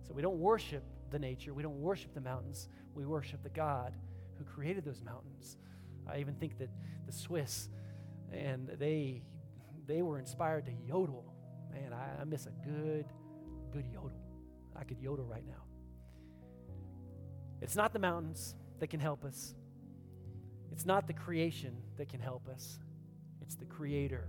So 0.06 0.14
we 0.14 0.22
don't 0.22 0.38
worship 0.38 0.82
the 1.10 1.18
nature, 1.18 1.52
we 1.52 1.62
don't 1.62 1.80
worship 1.80 2.14
the 2.14 2.20
mountains, 2.20 2.68
we 2.94 3.04
worship 3.04 3.42
the 3.42 3.50
God 3.50 3.94
who 4.38 4.44
created 4.44 4.84
those 4.84 5.02
mountains. 5.02 5.58
I 6.10 6.18
even 6.18 6.34
think 6.34 6.58
that 6.58 6.70
the 7.06 7.12
Swiss, 7.12 7.68
and 8.32 8.68
they, 8.78 9.22
they 9.86 10.02
were 10.02 10.18
inspired 10.18 10.66
to 10.66 10.72
yodel. 10.86 11.32
Man, 11.70 11.92
I, 11.92 12.22
I 12.22 12.24
miss 12.24 12.46
a 12.46 12.52
good, 12.66 13.06
good 13.72 13.86
yodel. 13.92 14.18
I 14.74 14.84
could 14.84 14.98
yodel 15.00 15.26
right 15.26 15.46
now. 15.46 15.62
It's 17.62 17.76
not 17.76 17.92
the 17.92 18.00
mountains 18.00 18.56
that 18.80 18.90
can 18.90 18.98
help 18.98 19.24
us, 19.24 19.54
it's 20.72 20.84
not 20.84 21.06
the 21.06 21.12
creation 21.12 21.76
that 21.96 22.08
can 22.08 22.20
help 22.20 22.48
us, 22.48 22.80
it's 23.40 23.54
the 23.54 23.64
Creator 23.64 24.26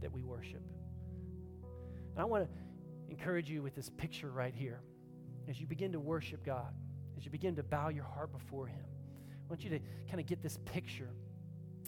that 0.00 0.10
we 0.10 0.22
worship. 0.22 0.62
And 1.62 2.18
I 2.18 2.24
want 2.24 2.44
to 2.44 2.50
encourage 3.10 3.50
you 3.50 3.62
with 3.62 3.74
this 3.74 3.90
picture 3.90 4.30
right 4.30 4.54
here. 4.54 4.80
As 5.48 5.60
you 5.60 5.66
begin 5.66 5.92
to 5.92 6.00
worship 6.00 6.44
God, 6.44 6.72
as 7.18 7.24
you 7.24 7.30
begin 7.30 7.54
to 7.56 7.62
bow 7.62 7.88
your 7.88 8.04
heart 8.04 8.32
before 8.32 8.66
Him, 8.66 8.84
I 9.30 9.48
want 9.48 9.62
you 9.62 9.70
to 9.70 9.80
kind 10.08 10.18
of 10.18 10.26
get 10.26 10.42
this 10.42 10.58
picture 10.64 11.10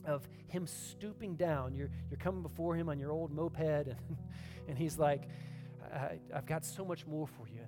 of 0.05 0.29
Him 0.49 0.67
stooping 0.67 1.37
down. 1.37 1.75
You're, 1.75 1.91
you're 2.11 2.19
coming 2.19 2.43
before 2.43 2.75
Him 2.75 2.91
on 2.91 2.99
your 2.99 3.13
old 3.13 3.33
moped, 3.33 3.61
and, 3.89 3.97
and 4.69 4.77
He's 4.77 4.99
like, 4.99 5.23
I've 6.35 6.47
got 6.47 6.67
so 6.67 6.85
much 6.85 7.07
more 7.07 7.27
for 7.27 7.49
you 7.49 7.62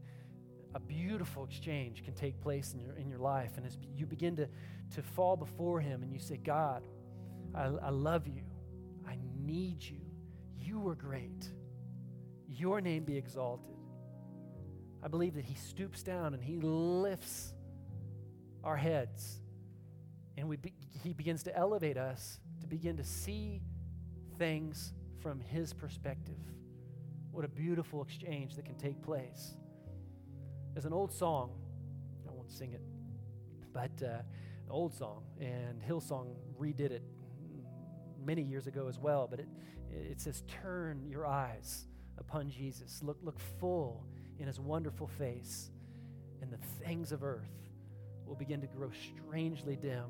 a 0.75 0.81
beautiful 0.81 1.45
exchange 1.45 2.05
can 2.05 2.15
take 2.15 2.41
place 2.41 2.75
in 2.75 2.81
your, 2.81 2.97
in 2.97 3.09
your 3.09 3.19
life. 3.19 3.53
And 3.57 3.67
as 3.67 3.79
you 3.97 4.07
begin 4.07 4.37
to, 4.37 4.49
to 4.95 5.03
fall 5.03 5.37
before 5.37 5.81
Him 5.81 6.03
and 6.03 6.13
you 6.13 6.19
say, 6.21 6.37
God, 6.37 6.87
I, 7.55 7.65
I 7.65 7.91
love 7.91 8.27
you. 8.29 8.43
I 9.09 9.19
need 9.39 9.83
you. 9.83 10.01
You 10.59 10.87
are 10.89 10.97
great. 10.97 11.49
Your 12.49 12.81
name 12.81 13.05
be 13.05 13.17
exalted. 13.17 13.77
I 15.03 15.09
believe 15.09 15.35
that 15.35 15.45
He 15.45 15.55
stoops 15.55 16.03
down 16.03 16.35
and 16.35 16.43
He 16.43 16.59
lifts 16.61 17.55
our 18.65 18.77
heads 18.77 19.41
And 20.37 20.49
we 20.49 20.57
be, 20.57 20.73
he 21.03 21.13
begins 21.13 21.43
to 21.45 21.57
elevate 21.57 21.97
us 21.97 22.41
to 22.61 22.67
begin 22.67 22.97
to 22.97 23.05
see 23.05 23.63
things 24.39 24.93
from 25.21 25.41
his 25.41 25.73
perspective. 25.73 26.41
What 27.31 27.45
a 27.45 27.49
beautiful 27.49 28.03
exchange 28.03 28.57
that 28.57 28.65
can 28.65 28.77
take 28.77 29.03
place. 29.03 29.57
There's 30.75 30.87
an 30.87 30.93
old 30.93 31.13
song, 31.13 31.53
I 32.29 32.33
won't 32.33 32.51
sing 32.51 32.73
it, 32.73 32.83
but 33.73 33.93
uh, 34.03 34.23
an 34.65 34.71
old 34.71 34.93
song, 34.93 35.23
and 35.41 35.81
Hillsong 35.81 36.35
redid 36.61 36.91
it 36.91 37.03
many 38.25 38.43
years 38.43 38.67
ago 38.67 38.89
as 38.89 38.99
well. 38.99 39.29
But 39.31 39.39
it, 39.39 39.49
it 39.93 40.21
says, 40.21 40.43
Turn 40.49 41.07
your 41.09 41.27
eyes 41.27 41.85
upon 42.19 42.51
Jesus. 42.51 43.01
Look, 43.05 43.19
look 43.23 43.39
full 43.61 44.05
in 44.41 44.49
his 44.49 44.59
wonderful 44.59 45.07
face, 45.07 45.71
and 46.43 46.53
the 46.53 46.59
things 46.85 47.13
of 47.13 47.23
earth 47.23 47.55
will 48.27 48.35
begin 48.35 48.61
to 48.61 48.67
grow 48.67 48.91
strangely 48.91 49.77
dim 49.77 50.07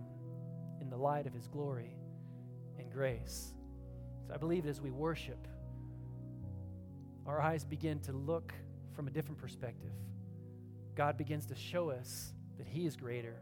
in 0.81 0.89
the 0.89 0.97
light 0.97 1.27
of 1.27 1.35
his 1.35 1.47
glory 1.47 1.95
and 2.79 2.91
grace. 2.91 3.53
So 4.27 4.33
I 4.33 4.39
believe 4.39 4.63
that 4.63 4.71
as 4.71 4.81
we 4.81 4.91
worship, 4.91 5.47
our 7.27 7.39
eyes 7.39 7.65
begin 7.65 8.01
to 8.01 8.13
look 8.13 8.55
from 8.95 9.09
a 9.09 9.11
different 9.11 9.39
perspective. 9.39 9.93
God 10.95 11.17
begins 11.17 11.47
to 11.47 11.55
show 11.55 11.91
us 11.91 12.33
that 12.59 12.67
he 12.67 12.87
is 12.87 12.97
greater 12.97 13.37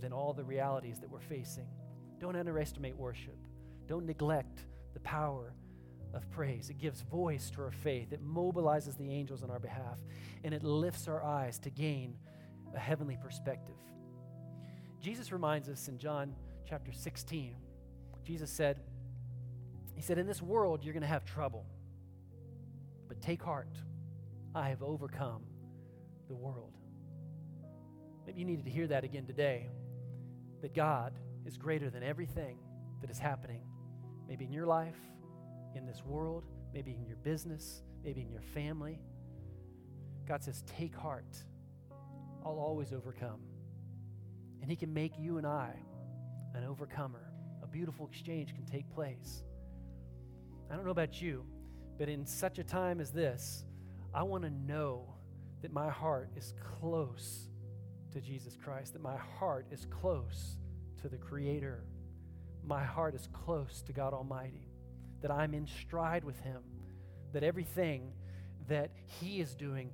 than 0.00 0.12
all 0.12 0.32
the 0.32 0.44
realities 0.44 0.98
that 1.00 1.10
we're 1.10 1.20
facing. 1.20 1.68
Don't 2.18 2.36
underestimate 2.36 2.96
worship. 2.96 3.36
Don't 3.86 4.06
neglect 4.06 4.60
the 4.94 5.00
power 5.00 5.52
of 6.14 6.30
praise. 6.30 6.70
It 6.70 6.78
gives 6.78 7.02
voice 7.02 7.50
to 7.50 7.62
our 7.62 7.70
faith, 7.70 8.12
it 8.12 8.24
mobilizes 8.24 8.96
the 8.96 9.10
angels 9.10 9.42
on 9.42 9.50
our 9.50 9.58
behalf, 9.58 10.00
and 10.44 10.54
it 10.54 10.62
lifts 10.62 11.08
our 11.08 11.22
eyes 11.22 11.58
to 11.60 11.70
gain 11.70 12.16
a 12.74 12.78
heavenly 12.78 13.18
perspective. 13.22 13.74
Jesus 15.00 15.30
reminds 15.32 15.68
us 15.68 15.88
in 15.88 15.98
John 15.98 16.34
chapter 16.68 16.92
16, 16.92 17.54
Jesus 18.24 18.50
said, 18.50 18.80
He 19.94 20.02
said, 20.02 20.18
In 20.18 20.26
this 20.26 20.42
world 20.42 20.82
you're 20.82 20.94
going 20.94 21.02
to 21.02 21.06
have 21.06 21.24
trouble, 21.24 21.64
but 23.08 23.20
take 23.20 23.42
heart. 23.42 23.68
I 24.54 24.70
have 24.70 24.82
overcome 24.82 25.42
the 26.28 26.34
world. 26.34 26.72
Maybe 28.26 28.40
you 28.40 28.44
needed 28.44 28.64
to 28.64 28.70
hear 28.70 28.86
that 28.88 29.04
again 29.04 29.26
today 29.26 29.68
that 30.62 30.74
God 30.74 31.12
is 31.44 31.56
greater 31.56 31.90
than 31.90 32.02
everything 32.02 32.58
that 33.00 33.10
is 33.10 33.18
happening, 33.18 33.62
maybe 34.28 34.44
in 34.44 34.52
your 34.52 34.66
life, 34.66 34.96
in 35.74 35.86
this 35.86 36.04
world, 36.04 36.44
maybe 36.72 36.92
in 36.92 37.06
your 37.06 37.16
business, 37.18 37.82
maybe 38.02 38.20
in 38.20 38.30
your 38.30 38.40
family. 38.40 38.98
God 40.26 40.42
says, 40.42 40.64
Take 40.66 40.94
heart. 40.94 41.36
I'll 42.44 42.58
always 42.58 42.92
overcome. 42.92 43.40
And 44.60 44.70
He 44.70 44.76
can 44.76 44.92
make 44.92 45.18
you 45.18 45.38
and 45.38 45.46
I 45.46 45.74
an 46.54 46.64
overcomer. 46.64 47.30
A 47.62 47.66
beautiful 47.66 48.06
exchange 48.06 48.54
can 48.54 48.64
take 48.64 48.88
place. 48.90 49.44
I 50.70 50.74
don't 50.74 50.84
know 50.84 50.90
about 50.90 51.20
you, 51.20 51.44
but 51.98 52.08
in 52.08 52.26
such 52.26 52.58
a 52.58 52.64
time 52.64 53.00
as 53.00 53.10
this, 53.10 53.64
I 54.14 54.22
want 54.22 54.44
to 54.44 54.50
know 54.50 55.15
that 55.66 55.72
my 55.72 55.90
heart 55.90 56.30
is 56.36 56.54
close 56.78 57.48
to 58.12 58.20
Jesus 58.20 58.56
Christ, 58.56 58.92
that 58.92 59.02
my 59.02 59.16
heart 59.16 59.66
is 59.72 59.84
close 59.90 60.58
to 61.02 61.08
the 61.08 61.16
Creator. 61.16 61.82
My 62.64 62.84
heart 62.84 63.16
is 63.16 63.28
close 63.32 63.82
to 63.82 63.92
God 63.92 64.14
Almighty, 64.14 64.68
that 65.22 65.32
I'm 65.32 65.54
in 65.54 65.66
stride 65.66 66.22
with 66.22 66.38
Him, 66.38 66.62
that 67.32 67.42
everything 67.42 68.12
that 68.68 68.92
He 69.06 69.40
is 69.40 69.56
doing, 69.56 69.90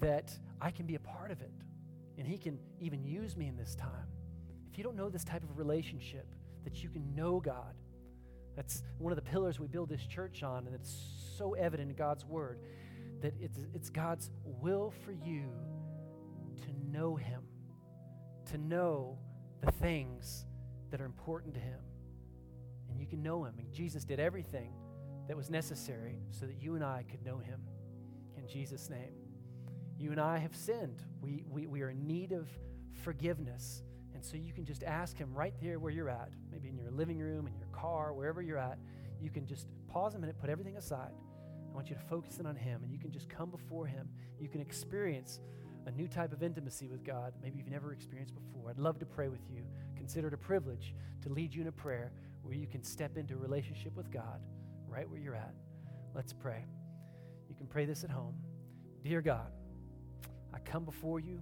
that 0.00 0.32
I 0.58 0.70
can 0.70 0.86
be 0.86 0.94
a 0.94 1.00
part 1.00 1.30
of 1.30 1.42
it, 1.42 1.52
and 2.16 2.26
He 2.26 2.38
can 2.38 2.58
even 2.80 3.04
use 3.04 3.36
me 3.36 3.46
in 3.46 3.58
this 3.58 3.74
time. 3.74 4.08
If 4.72 4.78
you 4.78 4.84
don't 4.84 4.96
know 4.96 5.10
this 5.10 5.24
type 5.24 5.42
of 5.42 5.58
relationship, 5.58 6.28
that 6.64 6.82
you 6.82 6.88
can 6.88 7.14
know 7.14 7.40
God, 7.40 7.74
that's 8.56 8.82
one 8.96 9.12
of 9.12 9.16
the 9.16 9.30
pillars 9.30 9.60
we 9.60 9.66
build 9.66 9.90
this 9.90 10.06
church 10.06 10.42
on, 10.42 10.64
and 10.64 10.74
it's 10.74 10.96
so 11.36 11.52
evident 11.52 11.90
in 11.90 11.96
God's 11.96 12.24
Word 12.24 12.58
that 13.20 13.34
it's, 13.40 13.58
it's 13.74 13.90
God's 13.90 14.30
will 14.44 14.92
for 15.04 15.12
you 15.12 15.50
to 16.62 16.92
know 16.92 17.16
Him 17.16 17.42
to 18.50 18.58
know 18.58 19.18
the 19.64 19.70
things 19.70 20.44
that 20.90 21.00
are 21.00 21.04
important 21.04 21.54
to 21.54 21.60
Him. 21.60 21.78
And 22.88 22.98
you 22.98 23.06
can 23.06 23.22
know 23.22 23.44
Him. 23.44 23.54
And 23.58 23.72
Jesus 23.72 24.04
did 24.04 24.18
everything 24.18 24.72
that 25.28 25.36
was 25.36 25.50
necessary 25.50 26.18
so 26.30 26.46
that 26.46 26.60
you 26.60 26.74
and 26.74 26.84
I 26.84 27.04
could 27.08 27.24
know 27.24 27.38
Him. 27.38 27.60
In 28.36 28.48
Jesus' 28.48 28.90
name. 28.90 29.14
You 29.98 30.10
and 30.10 30.20
I 30.20 30.38
have 30.38 30.56
sinned. 30.56 31.02
We, 31.20 31.44
we, 31.48 31.66
we 31.66 31.82
are 31.82 31.90
in 31.90 32.06
need 32.06 32.32
of 32.32 32.48
forgiveness. 33.04 33.82
And 34.14 34.24
so 34.24 34.36
you 34.36 34.52
can 34.52 34.64
just 34.64 34.82
ask 34.82 35.16
Him 35.16 35.32
right 35.32 35.54
there 35.62 35.78
where 35.78 35.92
you're 35.92 36.10
at, 36.10 36.30
maybe 36.50 36.68
in 36.68 36.76
your 36.76 36.90
living 36.90 37.18
room, 37.18 37.46
in 37.46 37.56
your 37.56 37.68
car, 37.68 38.12
wherever 38.12 38.42
you're 38.42 38.58
at. 38.58 38.78
You 39.20 39.30
can 39.30 39.46
just 39.46 39.66
pause 39.86 40.14
a 40.14 40.18
minute, 40.18 40.38
put 40.40 40.50
everything 40.50 40.76
aside. 40.76 41.12
I 41.70 41.74
want 41.74 41.88
you 41.88 41.96
to 41.96 42.02
focus 42.02 42.38
in 42.38 42.46
on 42.46 42.56
Him, 42.56 42.82
and 42.82 42.92
you 42.92 42.98
can 42.98 43.10
just 43.10 43.28
come 43.28 43.50
before 43.50 43.86
Him. 43.86 44.08
You 44.40 44.48
can 44.48 44.60
experience 44.60 45.40
a 45.86 45.90
new 45.90 46.08
type 46.08 46.32
of 46.32 46.42
intimacy 46.42 46.88
with 46.88 47.04
God 47.04 47.32
maybe 47.42 47.58
you've 47.58 47.70
never 47.70 47.92
experienced 47.92 48.34
before. 48.34 48.70
I'd 48.70 48.78
love 48.78 48.98
to 48.98 49.06
pray 49.06 49.28
with 49.28 49.40
you. 49.50 49.62
Consider 49.96 50.28
it 50.28 50.34
a 50.34 50.38
privilege 50.38 50.94
to 51.22 51.28
lead 51.28 51.54
you 51.54 51.62
in 51.62 51.68
a 51.68 51.72
prayer 51.72 52.12
where 52.42 52.54
you 52.54 52.66
can 52.66 52.82
step 52.82 53.16
into 53.16 53.34
a 53.34 53.38
relationship 53.38 53.96
with 53.96 54.10
God 54.10 54.40
right 54.88 55.08
where 55.08 55.20
you're 55.20 55.34
at. 55.34 55.54
Let's 56.14 56.32
pray. 56.32 56.64
You 57.48 57.54
can 57.54 57.66
pray 57.66 57.84
this 57.84 58.04
at 58.04 58.10
home. 58.10 58.34
Dear 59.02 59.22
God, 59.22 59.52
I 60.52 60.58
come 60.58 60.84
before 60.84 61.20
you 61.20 61.40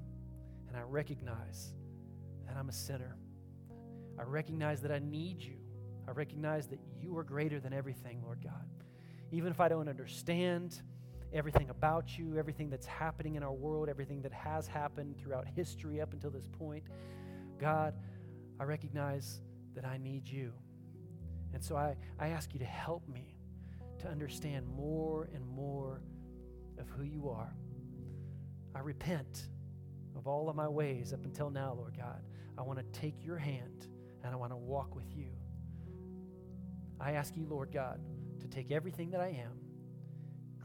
and 0.68 0.76
I 0.76 0.82
recognize 0.82 1.72
that 2.46 2.56
I'm 2.56 2.68
a 2.68 2.72
sinner. 2.72 3.16
I 4.18 4.22
recognize 4.22 4.80
that 4.82 4.92
I 4.92 4.98
need 4.98 5.42
you. 5.42 5.56
I 6.06 6.12
recognize 6.12 6.66
that 6.68 6.78
you 7.00 7.16
are 7.16 7.24
greater 7.24 7.60
than 7.60 7.72
everything, 7.72 8.22
Lord 8.22 8.42
God. 8.42 8.66
Even 9.30 9.50
if 9.50 9.60
I 9.60 9.68
don't 9.68 9.88
understand, 9.88 10.80
everything 11.32 11.68
about 11.70 12.18
you, 12.18 12.36
everything 12.38 12.70
that's 12.70 12.86
happening 12.86 13.34
in 13.34 13.42
our 13.42 13.52
world, 13.52 13.88
everything 13.88 14.22
that 14.22 14.32
has 14.32 14.66
happened 14.66 15.16
throughout 15.18 15.46
history 15.46 16.00
up 16.00 16.12
until 16.12 16.30
this 16.30 16.46
point. 16.46 16.84
God, 17.58 17.94
I 18.58 18.64
recognize 18.64 19.40
that 19.74 19.84
I 19.84 19.98
need 19.98 20.28
you. 20.28 20.52
And 21.52 21.62
so 21.62 21.76
I, 21.76 21.96
I 22.18 22.28
ask 22.28 22.52
you 22.52 22.58
to 22.60 22.66
help 22.66 23.06
me 23.08 23.36
to 24.00 24.08
understand 24.08 24.66
more 24.66 25.28
and 25.34 25.46
more 25.46 26.02
of 26.78 26.88
who 26.90 27.04
you 27.04 27.28
are. 27.28 27.54
I 28.74 28.80
repent 28.80 29.48
of 30.16 30.26
all 30.26 30.48
of 30.48 30.56
my 30.56 30.68
ways 30.68 31.12
up 31.12 31.24
until 31.24 31.50
now, 31.50 31.74
Lord 31.74 31.96
God. 31.96 32.22
I 32.56 32.62
want 32.62 32.78
to 32.78 33.00
take 33.00 33.24
your 33.24 33.38
hand 33.38 33.86
and 34.22 34.32
I 34.32 34.36
want 34.36 34.52
to 34.52 34.56
walk 34.56 34.94
with 34.94 35.16
you. 35.16 35.30
I 37.00 37.12
ask 37.12 37.36
you, 37.36 37.46
Lord 37.48 37.70
God, 37.72 38.00
take 38.50 38.70
everything 38.70 39.10
that 39.10 39.20
I 39.20 39.28
am 39.28 39.60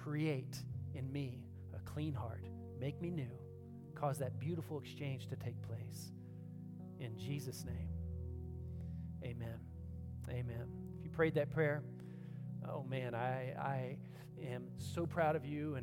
create 0.03 0.63
in 0.93 1.11
me 1.11 1.43
a 1.75 1.79
clean 1.89 2.13
heart. 2.13 2.45
Make 2.79 3.01
me 3.01 3.09
new. 3.09 3.31
Cause 3.95 4.19
that 4.19 4.37
beautiful 4.39 4.79
exchange 4.79 5.27
to 5.27 5.35
take 5.35 5.61
place. 5.61 6.11
In 6.99 7.17
Jesus' 7.17 7.65
name, 7.65 7.89
amen. 9.23 9.59
Amen. 10.29 10.67
If 10.97 11.05
you 11.05 11.09
prayed 11.11 11.35
that 11.35 11.49
prayer, 11.49 11.83
oh 12.69 12.83
man, 12.83 13.15
I, 13.15 13.53
I 13.57 13.97
am 14.45 14.65
so 14.77 15.05
proud 15.05 15.35
of 15.35 15.45
you. 15.45 15.75
And 15.75 15.81